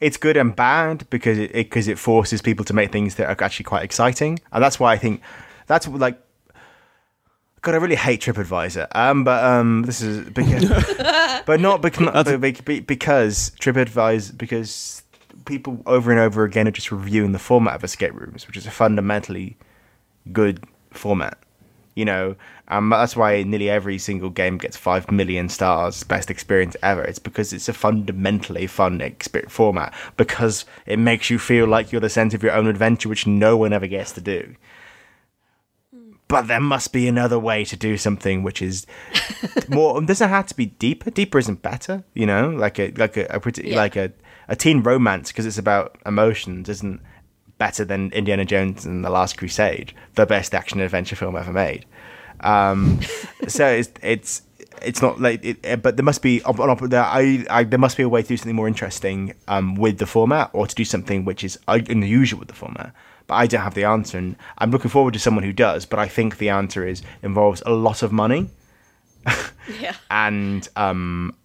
[0.00, 3.44] it's good and bad because it because it, forces people to make things that are
[3.44, 5.20] actually quite exciting, and that's why I think
[5.66, 6.18] that's like.
[7.62, 8.86] God, I really hate TripAdvisor.
[8.94, 10.64] Um, but um, this is because,
[11.46, 15.02] but not because, but be- because TripAdvisor because
[15.44, 18.66] people over and over again are just reviewing the format of escape rooms, which is
[18.66, 19.56] a fundamentally
[20.32, 21.38] good format.
[21.96, 22.36] You know,
[22.68, 27.02] um, that's why nearly every single game gets five million stars, best experience ever.
[27.02, 32.00] It's because it's a fundamentally fun exper- format because it makes you feel like you're
[32.00, 34.54] the center of your own adventure, which no one ever gets to do.
[36.28, 38.86] But there must be another way to do something which is
[39.68, 40.00] more.
[40.00, 41.10] Doesn't have to be deeper.
[41.10, 42.04] Deeper isn't better.
[42.14, 43.76] You know, like a like a, a pretty Yeah.
[43.76, 44.12] like a
[44.50, 47.00] a teen romance because it's about emotions isn't
[47.56, 51.86] better than Indiana Jones and the Last Crusade, the best action adventure film ever made.
[52.40, 53.00] Um,
[53.48, 54.42] so it's it's
[54.82, 57.78] it's not like it, eh, but there must be an op- there, I, I there
[57.78, 60.74] must be a way to do something more interesting um, with the format or to
[60.74, 62.92] do something which is unusual with the format.
[63.26, 65.86] But I don't have the answer, and I'm looking forward to someone who does.
[65.86, 68.50] But I think the answer is involves a lot of money
[69.80, 69.94] Yeah.
[70.10, 71.36] and um,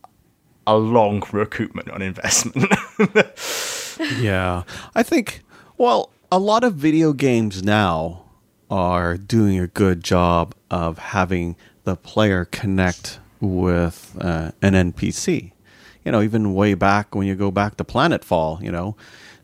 [0.67, 2.73] a long recoupment on investment.
[4.19, 4.63] Yeah.
[4.93, 5.41] I think,
[5.77, 8.23] well, a lot of video games now
[8.69, 15.51] are doing a good job of having the player connect with uh, an NPC.
[16.03, 18.95] You know, even way back when you go back to Planetfall, you know,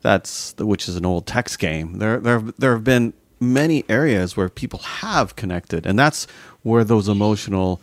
[0.01, 1.99] that's which is an old text game.
[1.99, 6.27] There, there, there have been many areas where people have connected, and that's
[6.61, 7.81] where those emotional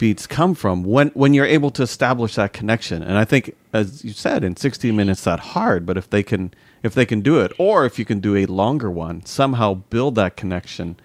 [0.00, 4.02] beats come from when when you're able to establish that connection and i think as
[4.04, 7.38] you said in 60 minutes that hard but if they can if they can do
[7.38, 10.96] it or if you can do a longer one somehow build that connection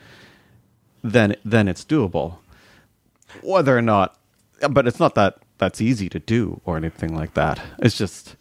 [1.03, 2.37] then then it's doable
[3.41, 4.17] whether or not
[4.69, 8.37] but it's not that that's easy to do or anything like that it's just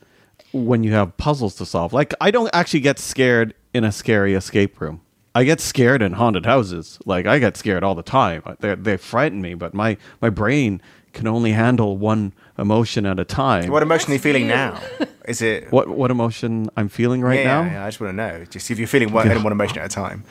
[0.54, 1.92] when you have puzzles to solve.
[1.92, 5.00] Like I don't actually get scared in a scary escape room.
[5.34, 6.98] I get scared in haunted houses.
[7.04, 8.42] Like I get scared all the time.
[8.44, 10.80] Uh, they they frighten me, but my my brain
[11.12, 13.70] can only handle one emotion at a time.
[13.70, 14.48] What emotion are you feeling you.
[14.48, 14.80] now?
[15.26, 17.62] Is it what what emotion I'm feeling right yeah, now?
[17.62, 18.44] yeah, yeah, I just want to know.
[18.44, 20.24] Just if you're feeling one, only one emotion at a time.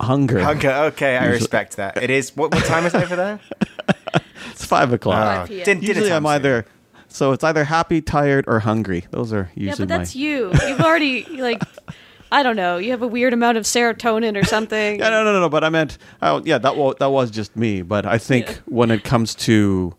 [0.00, 0.40] Hunger.
[0.40, 0.70] Hunger.
[0.70, 1.96] Okay, I respect that.
[2.02, 2.36] It is.
[2.36, 3.40] What, what time is it over there?
[4.50, 5.16] It's five o'clock.
[5.16, 5.64] Oh, 5 ah, p.m.
[5.64, 6.36] dinner usually time I'm soon.
[6.36, 6.66] either
[7.14, 9.06] so it's either happy, tired, or hungry.
[9.10, 9.64] Those are usually.
[9.64, 10.20] Yeah, usually but that's my.
[10.20, 10.52] you.
[10.66, 11.62] You've already like
[12.34, 12.78] I don't know.
[12.78, 14.98] You have a weird amount of serotonin or something.
[15.04, 15.48] Yeah, no, no, no, no.
[15.48, 17.82] But I meant, oh, yeah, that was that was just me.
[17.82, 18.56] But I think Yeah.
[18.66, 19.94] when it comes to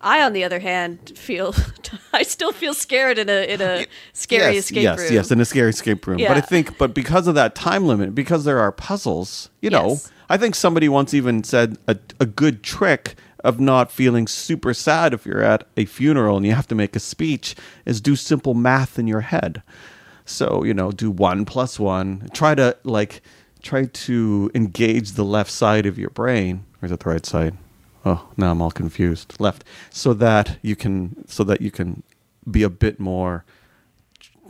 [0.00, 1.54] I, on the other hand, feel
[2.12, 5.12] I still feel scared in a in a scary yes, escape yes, room.
[5.12, 6.18] yes, in a scary escape room.
[6.18, 9.90] But I think, but because of that time limit, because there are puzzles, you know,
[9.90, 10.10] Yes.
[10.30, 15.12] I think somebody once even said a, a good trick of not feeling super sad
[15.12, 18.54] if you're at a funeral and you have to make a speech is do simple
[18.54, 19.62] math in your head.
[20.32, 22.28] So, you know, do one plus one.
[22.32, 23.22] Try to like
[23.62, 26.64] try to engage the left side of your brain.
[26.80, 27.56] Or is it the right side?
[28.04, 29.34] Oh, now I'm all confused.
[29.38, 29.64] Left.
[29.90, 32.02] So that you can so that you can
[32.50, 33.44] be a bit more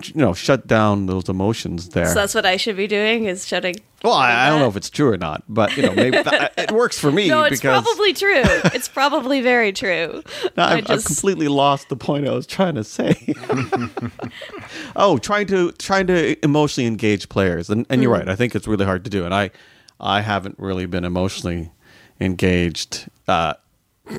[0.07, 2.07] you know, shut down those emotions there.
[2.07, 3.77] So that's what I should be doing is shutting.
[4.05, 6.17] Well, I, I don't know if it's true or not, but you know, maybe
[6.57, 8.43] it works for me No, it's because probably true.
[8.75, 10.23] It's probably very true.
[10.57, 13.35] Now I I've, I've just- completely lost the point I was trying to say.
[14.97, 18.03] oh, trying to trying to emotionally engage players, and, and Mm.
[18.03, 18.29] you're right.
[18.29, 19.51] I think it's really hard to do, and I
[20.01, 21.71] I haven't really been emotionally
[22.21, 23.55] engaged uh,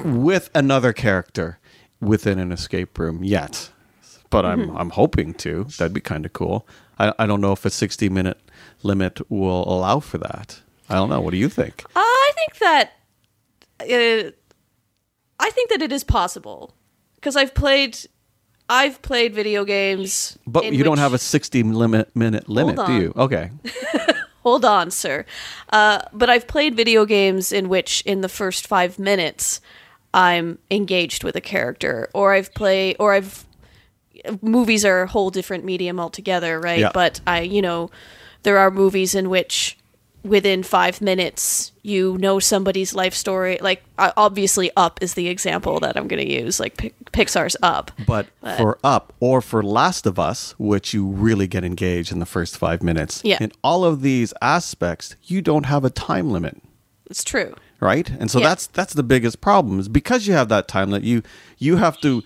[0.04, 1.60] with another character
[2.00, 3.70] within an escape room yet,
[4.30, 4.72] but Mm-hmm.
[4.72, 5.66] I'm I'm hoping to.
[5.78, 6.68] That'd be kind of cool.
[7.00, 8.40] I I don't know if a 60 minute
[8.84, 10.62] limit will allow for that.
[10.90, 11.22] I don't know.
[11.22, 11.84] What do you think?
[11.96, 12.92] Uh, I think that
[13.82, 14.32] uh,
[15.40, 16.74] I think that it is possible
[17.16, 17.98] because I've played
[18.70, 20.38] I've played video games.
[20.48, 23.14] But you don't have a 60 limit minute limit, do you?
[23.16, 23.52] Okay.
[24.44, 25.26] Hold on, sir.
[25.72, 29.62] Uh, but I've played video games in which, in the first five minutes,
[30.14, 33.46] I'm engaged with a character, or I've played, or I've.
[34.42, 36.80] Movies are a whole different medium altogether, right?
[36.80, 36.92] Yeah.
[36.94, 37.90] But I, you know,
[38.44, 39.78] there are movies in which,
[40.24, 43.58] within five minutes, you know somebody's life story.
[43.62, 46.60] Like, obviously, Up is the example that I'm going to use.
[46.60, 47.91] Like Pi- Pixar's Up.
[48.08, 48.28] But
[48.58, 52.58] for Up or for Last of Us, which you really get engaged in the first
[52.58, 53.38] five minutes, Yeah.
[53.41, 56.62] in all of these aspects, you don't have a time limit,
[57.10, 57.54] It's true.
[57.82, 58.10] right?
[58.20, 58.48] And so Yeah.
[58.50, 61.22] that's that's the biggest problem is because you have that time that you
[61.58, 62.24] you have to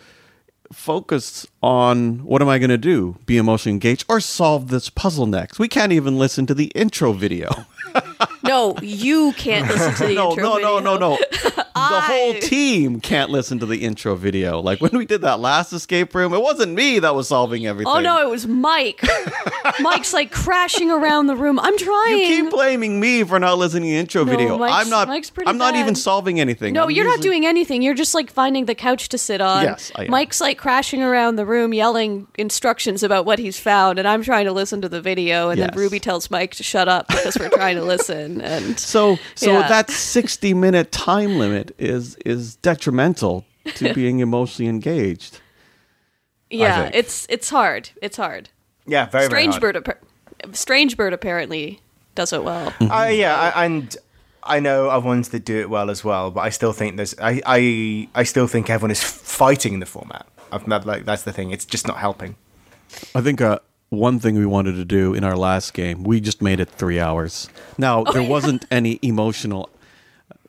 [0.72, 3.18] focus on what am I going to do?
[3.26, 5.60] Be emotionally engaged or solve this puzzle next.
[5.60, 7.50] We can't even listen to the intro video.
[8.44, 10.80] No, you can't listen to the no, intro no, video.
[10.80, 11.18] no, no,
[11.58, 11.64] no.
[11.78, 14.60] The whole team can't listen to the intro video.
[14.60, 17.92] Like when we did that last escape room, it wasn't me that was solving everything.
[17.94, 19.02] Oh no, it was Mike.
[19.80, 21.60] Mike's like crashing around the room.
[21.60, 22.20] I'm trying.
[22.20, 24.58] You keep blaming me for not listening to the intro No, video.
[24.58, 25.08] Mike's- I'm not.
[25.08, 26.74] Mike's pretty I'm not even solving anything.
[26.74, 27.82] no, I'm you're not doing anything.
[27.82, 29.64] You're just like finding the couch to sit on.
[29.64, 30.12] Yes, I am.
[30.12, 34.46] Mike's like crashing around the room, yelling instructions about what he's found, and I'm trying
[34.46, 35.50] to listen to the video.
[35.50, 35.70] And Yes.
[35.72, 38.42] then Ruby tells Mike to shut up because we're trying to listen.
[38.42, 39.68] And So, so Yeah.
[39.68, 43.46] that 60 minute time limit is is detrimental
[43.76, 45.40] to being emotionally engaged.
[46.50, 47.90] yeah, it's it's hard.
[48.02, 48.50] It's hard.
[48.86, 49.84] Yeah, very Strange very hard.
[49.86, 49.98] bird.
[50.46, 51.82] Appa- Strange bird apparently
[52.16, 52.74] does it well.
[52.82, 53.96] Uh, yeah, I, and
[54.44, 57.16] I know of ones that do it well as well, but I still think there's
[57.20, 60.26] I I, I still think everyone is fighting the format.
[60.52, 61.52] I've not, like that's the thing.
[61.52, 62.36] It's just not helping.
[63.14, 63.60] I think uh,
[63.90, 67.00] one thing we wanted to do in our last game, we just made it three
[67.02, 67.50] hours.
[67.78, 69.70] Now there wasn't any emotional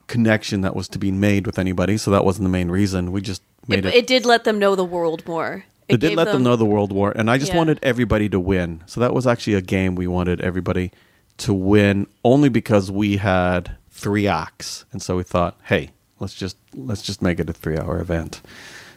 [0.08, 3.12] connection that was to be made with anybody, so that wasn't the main reason.
[3.12, 3.94] We just made It, it.
[3.94, 5.64] it did let them know the world more.
[5.88, 7.56] It, did let them, know the World War, and I just Yeah.
[7.58, 8.82] wanted everybody to win.
[8.84, 10.90] So that was actually a game we wanted everybody
[11.38, 16.58] to win, only because we had three acts, and so we thought, hey, let's just
[16.74, 18.42] let's just make it a three-hour event.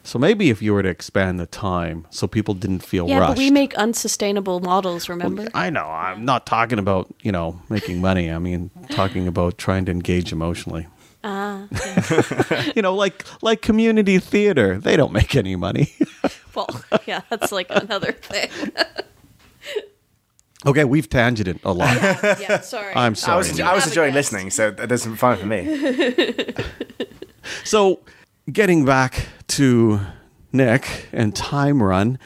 [0.04, 3.36] So maybe if you were to expand the time, so people didn't feel Yeah, rushed.
[3.36, 5.08] but we make unsustainable models.
[5.08, 5.48] Remember?
[5.54, 5.86] I know.
[5.86, 8.30] I'm not talking about you know making money.
[8.30, 10.88] I mean, talking about trying to engage emotionally.
[11.24, 11.68] Ah,
[12.76, 14.78] You know, like like community theater.
[14.80, 15.94] They don't make any money.
[16.56, 16.68] well,
[17.06, 18.50] yeah, that's like another thing.
[20.66, 21.96] okay, we've tangented a lot.
[22.40, 22.94] yeah, sorry.
[22.96, 23.38] I'm I sorry.
[23.38, 26.56] was I was enjoying listening, so that doesn't fine for me.
[27.64, 28.00] So,
[28.52, 30.00] getting back to
[30.54, 32.20] Nick and Time Run,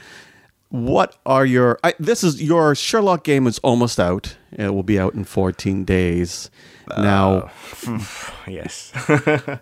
[0.69, 1.79] what are your?
[1.83, 4.35] I, this is your Sherlock game is almost out.
[4.51, 6.49] It will be out in 14 days.
[6.97, 7.51] Now,
[8.47, 8.91] yes.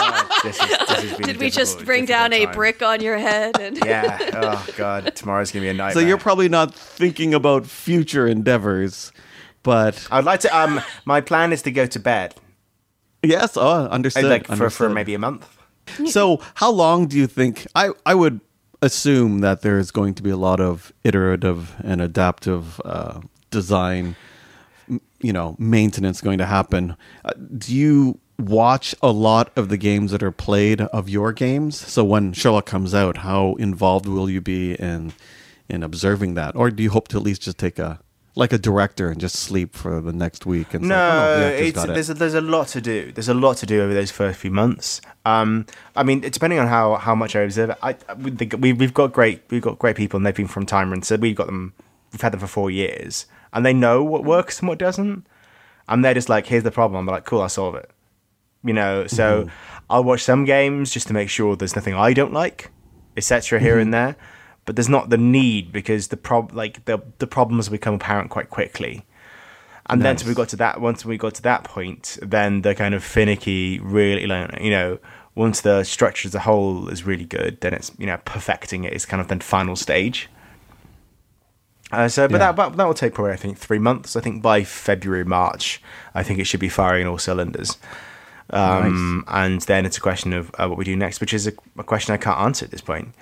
[0.00, 3.58] Oh, this is this Did we just bring down a brick on your head?
[3.60, 4.16] And Yeah.
[4.32, 6.02] Oh god, tomorrow's gonna be a nightmare.
[6.02, 9.12] So you're probably not thinking about future endeavors,
[9.64, 10.56] but I'd like to.
[10.56, 12.36] Um, my plan is to go to bed,
[13.22, 14.24] yes, oh, understood.
[14.26, 15.58] like for, for maybe a month.
[16.06, 17.66] So, how long do you think?
[17.74, 18.40] I I would
[18.80, 23.20] assume that there is going to be a lot of iterative and adaptive uh,
[23.50, 24.16] design, m-
[25.20, 26.96] you know, maintenance going to happen.
[27.24, 31.76] Uh, do you watch a lot of the games that are played of your games?
[31.76, 35.12] So when Sherlock comes out, how involved will you be in
[35.68, 38.00] in observing that, or do you hope to at least just take a
[38.34, 40.72] like a director and just sleep for the next week?
[40.72, 43.10] And No, "Oh, it's, got it." there's a, there's a lot to do.
[43.12, 45.00] There's a lot to do over those first few months.
[45.26, 45.66] Um,
[45.96, 47.96] I mean, depending on how, how much I observe it, I,
[48.56, 51.16] we, we've got great we've got great people, and they've been from Timer, and so
[51.16, 51.74] we've got them.
[52.12, 55.26] We've had them for four years, and they know what works and what doesn't.
[55.88, 57.00] And they're just like, here's the problem.
[57.08, 57.90] I'm like, cool, I'll solve it.
[58.64, 59.50] You know, so Mm-hmm.
[59.90, 62.70] I'll watch some games just to make sure there's nothing I don't like,
[63.16, 63.58] etc.
[63.58, 63.80] Here Mm-hmm.
[63.80, 64.16] and there.
[64.66, 68.50] But there's not the need because the prob like the the problems become apparent quite
[68.50, 69.06] quickly.
[69.86, 70.22] And then Nice.
[70.22, 73.02] so we got to that once we got to that point, then the kind of
[73.02, 74.98] finicky, really, like, you know,
[75.34, 78.92] once the structure as a whole is really good, then it's you know perfecting it
[78.92, 80.28] is kind of the final stage.
[81.90, 82.38] Uh, so, but Yeah.
[82.52, 84.14] that but that will take probably I think three months.
[84.16, 85.80] I think by February March,
[86.14, 87.78] I think it should be firing all cylinders.
[88.50, 91.52] Um, And then it's a question of uh, what we do next, which is a,
[91.78, 93.14] a question I can't answer at this point.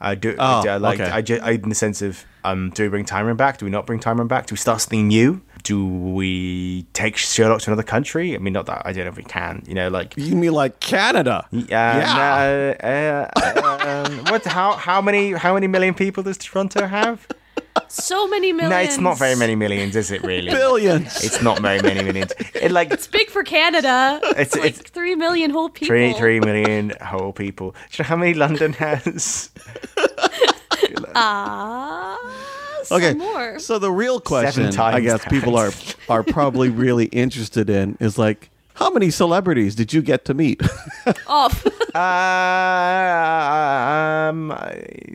[0.00, 1.10] Uh, do, Oh, do I like okay.
[1.10, 3.58] I, ju- I in the sense of um, do we bring Timer back?
[3.58, 4.46] Do we not bring Timer back?
[4.46, 5.40] Do we start something new?
[5.62, 8.34] Do we take Sherlock to another country?
[8.34, 9.62] I mean, not that I don't know if we can.
[9.66, 11.46] You know, like you mean like Canada?
[11.50, 12.74] yeah.
[12.82, 14.44] No, uh, um, what?
[14.44, 17.26] How how many how many million people does Toronto have?
[17.88, 18.70] So many millions.
[18.70, 20.22] No, it's not very many millions, is it?
[20.22, 20.50] Really?
[20.50, 21.22] Billions.
[21.24, 22.32] It's not very many millions.
[22.54, 24.20] It like It's big for Canada.
[24.22, 25.88] It's- It's, like it's- three million whole people.
[25.88, 27.70] three three million whole people.
[27.70, 29.50] Do you know how many London has?
[31.16, 32.18] Ah,
[32.84, 33.14] some okay.
[33.14, 33.58] more.
[33.60, 35.30] So the real question, I guess, that.
[35.30, 35.70] people are
[36.08, 40.60] are probably really interested in is like, how many celebrities did you get to meet?
[41.26, 41.64] Off.
[41.94, 41.98] Uh,
[44.30, 45.06] um, I,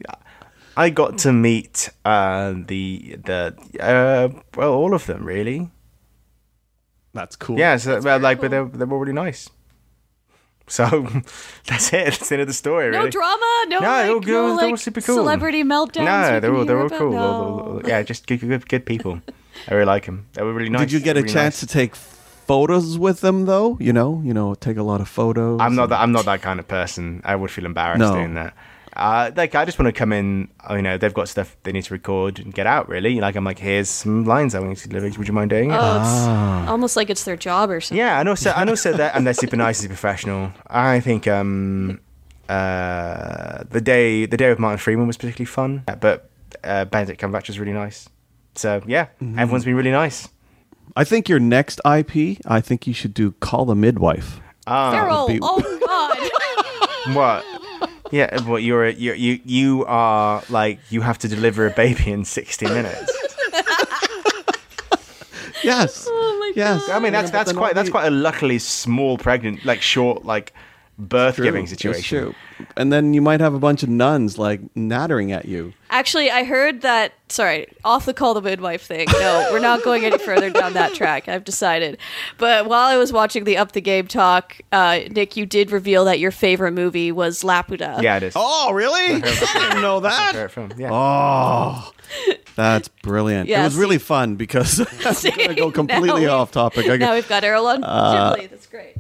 [0.80, 5.70] I got to meet uh, the the uh, well all of them really.
[7.14, 7.58] That's cool.
[7.60, 9.50] Yeah, so well, very like, but they're they're all really nice.
[10.68, 10.86] So
[11.66, 12.06] that's it.
[12.06, 12.92] That's the end of the story.
[12.92, 13.66] No drama.
[13.68, 15.16] No, No, like, all good, no, they're all super cool.
[15.16, 16.06] Celebrity meltdowns.
[16.06, 17.12] No, we they're all they're all cool.
[17.12, 17.18] No.
[17.18, 19.20] All- all- all- yeah, just good, good, good people.
[19.68, 20.28] I really like them.
[20.34, 20.82] They were really nice.
[20.82, 21.60] Did you get a really chance nice.
[21.62, 23.78] to take photos with them though?
[23.82, 25.60] You know, you know, take a lot of photos.
[25.60, 26.00] I'm not that.
[26.00, 27.22] I'm not that kind of person.
[27.26, 28.14] I would feel embarrassed No.
[28.14, 28.54] doing that.
[29.00, 30.50] Uh, like I just want to come in.
[30.70, 32.90] uh, You know, they've got stuff they need to record and get out.
[32.90, 35.18] Really, like I'm like, here's some lines I want you to deliver.
[35.18, 35.76] Would you mind doing it?
[35.76, 36.68] Oh, it's Ah.
[36.70, 37.98] almost like it's their job or something.
[37.98, 40.52] yeah, and also, and also that, and they're super nice, super professional.
[40.68, 42.00] I think um,
[42.50, 46.30] uh, the day, the day with Martin Freeman was particularly fun, but
[46.64, 48.10] uh, Benedict Cumberbatch was really nice.
[48.56, 49.40] So yeah, Mm-hmm.
[49.40, 50.28] everyone's been really nice.
[50.96, 54.42] I think your next IP, I think you should do Call the Midwife.
[54.68, 55.28] Ah, Feral.
[55.28, 57.16] be- Oh God.
[57.16, 57.46] what?
[58.12, 61.72] Yeah, uh, what you're a, you're, you you are like you have to deliver a
[61.72, 63.16] baby in sixty minutes.
[65.64, 66.06] Yes.
[66.10, 66.88] Oh my yes.
[66.88, 66.96] God.
[66.96, 70.54] I mean, that's that's quite that's quite a luckily small pregnant, like short, like
[71.00, 72.20] birth giving True, it's situation.
[72.58, 72.68] true.
[72.76, 75.74] And then you might have a bunch of nuns like nattering at you.
[75.90, 77.14] Actually, I heard that.
[77.30, 79.08] Sorry, off the call the midwife thing.
[79.14, 81.28] No, we're not going any further down that track.
[81.30, 81.98] I've decided.
[82.38, 86.06] But while I was watching the Up the Game talk, uh, Nick, you did reveal
[86.06, 88.02] that your favorite movie was Laputa.
[88.02, 88.34] Yeah, it is.
[88.36, 89.16] Oh, really?
[89.24, 90.34] I didn't know that.
[90.34, 90.72] favorite film.
[90.78, 90.90] Yeah.
[90.92, 91.92] Oh,
[92.56, 93.48] that's brilliant.
[93.48, 96.88] Yeah, it was see- really fun because I'm going to go completely off topic.
[96.88, 98.50] I, Now we've got Errol on Ghibli.
[98.50, 98.96] That's great.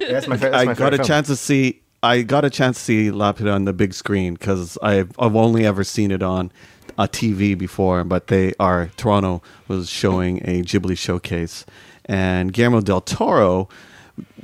[0.00, 1.06] That's my, that's I my got a film.
[1.06, 1.80] chance to see.
[2.02, 5.66] I got a chance to see Laputa on the big screen because I've I've only
[5.66, 6.52] ever seen it on
[6.98, 8.04] a TV before.
[8.04, 11.64] But they are Toronto was showing a Ghibli showcase,
[12.04, 13.68] and Guillermo del Toro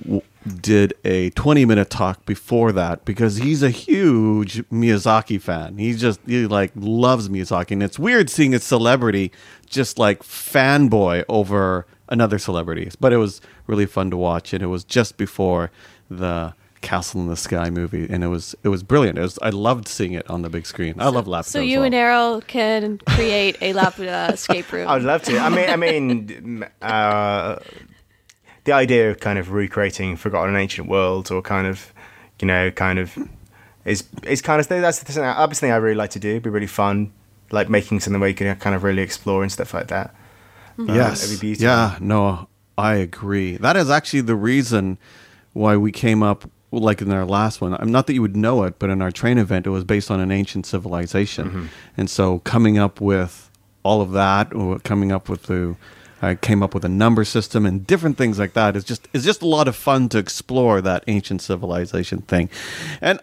[0.02, 0.22] w-
[0.60, 5.78] did a 20 minute talk before that because he's a huge Miyazaki fan.
[5.78, 9.30] He just he like loves Miyazaki, and it's weird seeing a celebrity
[9.66, 12.90] just like fanboy over another celebrity.
[13.00, 15.70] But it was really fun to watch, and it was just before
[16.10, 19.18] the Castle in the Sky movie, and it was it was brilliant.
[19.18, 20.94] It was I loved seeing it on the big screen.
[20.98, 21.46] I love Laputa.
[21.46, 21.86] So you well.
[21.86, 24.86] and Errol can create a Laputa escape room.
[24.86, 25.38] I would love to.
[25.38, 27.58] I mean, I mean, uh,
[28.64, 31.92] the idea of kind of recreating forgotten ancient worlds, or kind of,
[32.40, 33.16] you know, kind of,
[33.86, 35.22] is is kind of that's the thing.
[35.22, 36.30] That's the thing I really like to do.
[36.30, 37.12] It'd be really fun,
[37.50, 40.14] like making something where you can kind of really explore and stuff like that.
[40.78, 41.42] Uh, Yes.
[41.60, 43.56] Yeah, no, I agree.
[43.56, 44.98] That is actually the reason
[45.52, 47.74] why we came up like in our last one.
[47.74, 50.10] I'm not that you would know it, but in our train event, it was based
[50.10, 51.66] on an ancient civilization, Mm-hmm.
[51.96, 53.50] and so coming up with
[53.84, 55.76] all of that, or coming up with the.
[56.22, 58.76] I came up with a number system and different things like that.
[58.76, 62.48] Is just is just a lot of fun to explore that ancient civilization thing,
[63.00, 63.20] and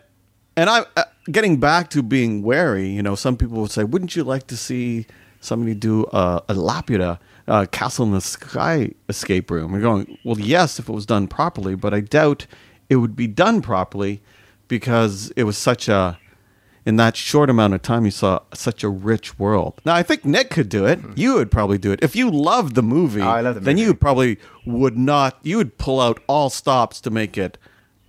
[0.55, 2.87] and I uh, getting back to being wary.
[2.89, 5.07] You know, some people would say, "Wouldn't you like to see
[5.39, 7.17] somebody do a, a Laputa
[7.47, 11.27] uh, Castle in the Sky escape room?" We're going, "Well, yes, if it was done
[11.27, 12.47] properly, but I doubt
[12.89, 14.21] it would be done properly
[14.67, 16.17] because it was such a."
[16.83, 19.79] In that short amount of time, you saw such a rich world.
[19.85, 20.99] Now, I think Nick could do it.
[21.15, 23.21] You would probably do it if you loved the movie.
[23.21, 23.85] Oh, I love the Then movie.
[23.85, 25.37] you probably would not.
[25.43, 27.59] You would pull out all stops to make it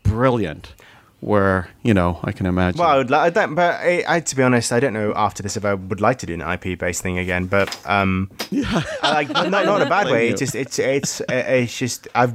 [0.02, 0.74] brilliant.
[1.22, 2.80] Where you know, I can imagine.
[2.80, 5.40] Well, I would like that, but I, I, to be honest, I don't know after
[5.40, 7.46] this if I would like to do an IP based thing again.
[7.46, 10.28] But um, yeah, I like not, not in a bad way.
[10.28, 12.34] It's just it's it's it's just I've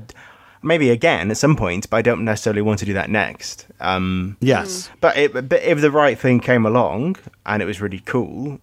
[0.64, 3.68] maybe again at some point, but I don't necessarily want to do that next.
[3.80, 8.00] Um, yes, but, it, but if the right thing came along and it was really
[8.00, 8.60] cool,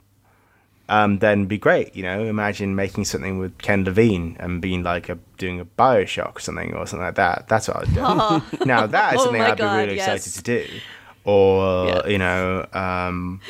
[0.88, 1.94] um, then be great.
[1.96, 6.36] You know, imagine making something with Ken Levine and being like a doing a Bioshock
[6.36, 7.48] or something or something like that.
[7.48, 8.64] That's what I'd do.
[8.66, 10.26] now that is Oh something my I'd be really yes.
[10.26, 10.80] excited to do.
[11.24, 12.06] Or Yeah.
[12.06, 13.40] you know, um,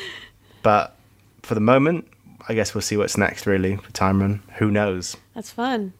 [0.63, 0.95] but
[1.43, 2.07] for the moment,
[2.47, 3.45] I guess we'll see what's next.
[3.45, 5.17] Really, for Time Run, who knows?
[5.33, 5.93] That's fun.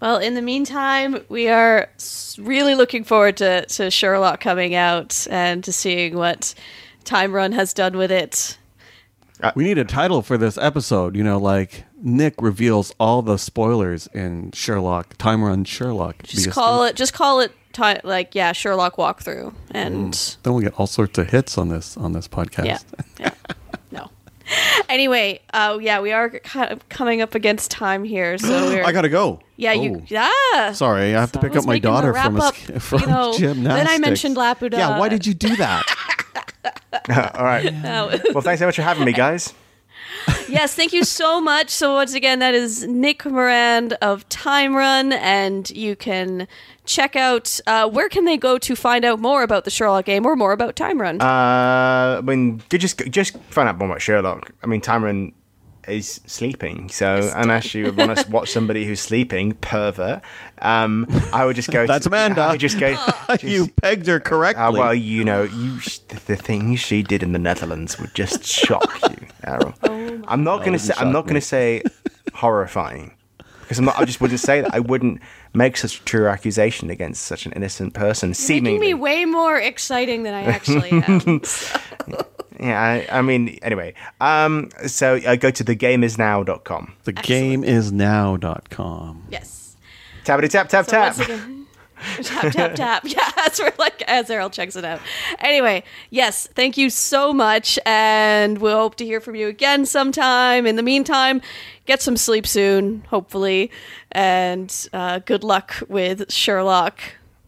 [0.00, 1.90] Well, in the meantime, we are
[2.38, 6.54] really looking forward to, to Sherlock coming out and to seeing what
[7.04, 8.56] Time Run has done with it.
[9.54, 11.16] We need a title for this episode.
[11.16, 15.16] You know, like Nick reveals all the spoilers in Sherlock.
[15.18, 16.22] Time Run Sherlock.
[16.24, 16.96] Just call it.
[16.96, 17.52] Just call it.
[17.72, 21.96] Ti like yeah, Sherlock walkthrough, and Then we'll get all sorts of hits on this
[21.96, 22.64] on this podcast.
[22.64, 22.78] yeah,
[23.20, 23.30] yeah,
[23.92, 24.10] no.
[24.88, 28.82] Anyway, uh, yeah, we are kind of coming up against time here, so we're.
[28.84, 29.40] I gotta go.
[29.56, 29.82] yeah, Oh.
[29.82, 30.02] you.
[30.08, 30.72] Yeah.
[30.72, 33.06] Sorry, I have to pick up my daughter from a, wrap sk- up, from you
[33.06, 33.64] know, gymnastics.
[33.74, 34.72] then I mentioned Laputa.
[34.72, 35.84] Yeah, why did you do that?
[37.34, 37.72] All right.
[38.34, 39.54] Well, thanks so much for having me, guys.
[40.48, 41.70] yes, thank you so much.
[41.70, 46.46] So once again, that is Nick Morand of Time Run, and you can
[46.84, 50.26] check out uh, where can they go to find out more about the Sherlock game
[50.26, 51.20] or more about Time Run.
[51.20, 54.50] Uh, I mean, just just find out more about Sherlock.
[54.62, 55.32] I mean, Tyron
[55.88, 60.22] is sleeping, so unless you want to watch somebody who's sleeping, pervert,
[60.60, 61.86] um, I would just go.
[61.86, 62.42] That's to, Amanda.
[62.42, 62.94] I would just go.
[63.30, 64.62] just- you pegged her correctly.
[64.62, 65.78] Uh, well, you know, you
[66.26, 69.74] the things she did in the Netherlands would just shock you, Errol.
[70.28, 70.94] I'm not going to say.
[70.96, 71.82] I'm not going to say
[72.34, 73.14] horrifying
[73.62, 73.98] because I'm not.
[73.98, 74.74] I just wouldn't say that.
[74.74, 75.20] I wouldn't
[75.54, 78.30] make such a true accusation against such an innocent person.
[78.30, 81.42] Making seemingly, me way more exciting than I actually am.
[82.60, 83.06] Yeah.
[83.10, 83.94] I, I mean, anyway.
[84.20, 84.70] Um.
[84.86, 86.94] So uh, go to thegameisnow.com.
[87.04, 89.24] thegameisnow.com.
[89.30, 89.76] yes.
[90.24, 91.16] Tappity tap tap So tap.
[91.16, 91.54] once again-
[92.22, 93.02] tap tap tap.
[93.08, 95.00] Yeah, that's where like as Errol checks it out.
[95.40, 100.66] Anyway, yes, thank you so much, and we'll hope to hear from you again sometime.
[100.66, 101.40] In the meantime,
[101.86, 103.70] get some sleep soon, hopefully,
[104.12, 107.00] and uh, good luck with Sherlock.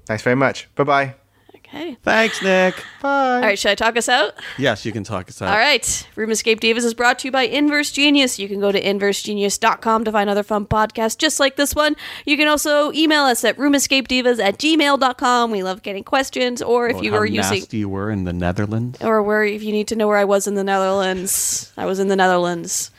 [0.06, 0.68] Thanks very much.
[0.74, 1.14] Bye bye.
[1.72, 1.96] Okay.
[2.02, 2.74] Thanks, Nick.
[3.00, 3.34] Bye.
[3.36, 4.34] All right, should I talk us out?
[4.58, 5.50] Yes, you can talk us out.
[5.50, 6.08] All right.
[6.16, 8.40] Room Escape Divas is brought to you by Inverse Genius.
[8.40, 11.94] You can go to inversegenius.com to find other fun podcasts just like this one.
[12.26, 15.50] You can also email us at roomescapedivas at gmail.com.
[15.52, 17.60] We love getting questions, or if you how are using.
[17.60, 18.98] nasty you were in the Netherlands.
[19.00, 22.00] Or where, if you need to know where I was in the Netherlands, I was
[22.00, 22.90] in the Netherlands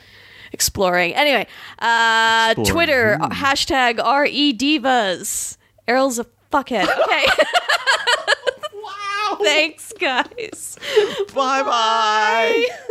[0.52, 1.14] exploring.
[1.14, 1.46] Anyway,
[1.78, 2.72] uh, Exploring.
[2.72, 5.58] Twitter, hashtag RE Divas.
[5.86, 6.88] Errol's a fuckhead.
[7.04, 7.26] Okay.
[9.42, 10.78] Thanks, guys.
[11.34, 12.66] Bye bye.
[12.68, 12.88] Bye.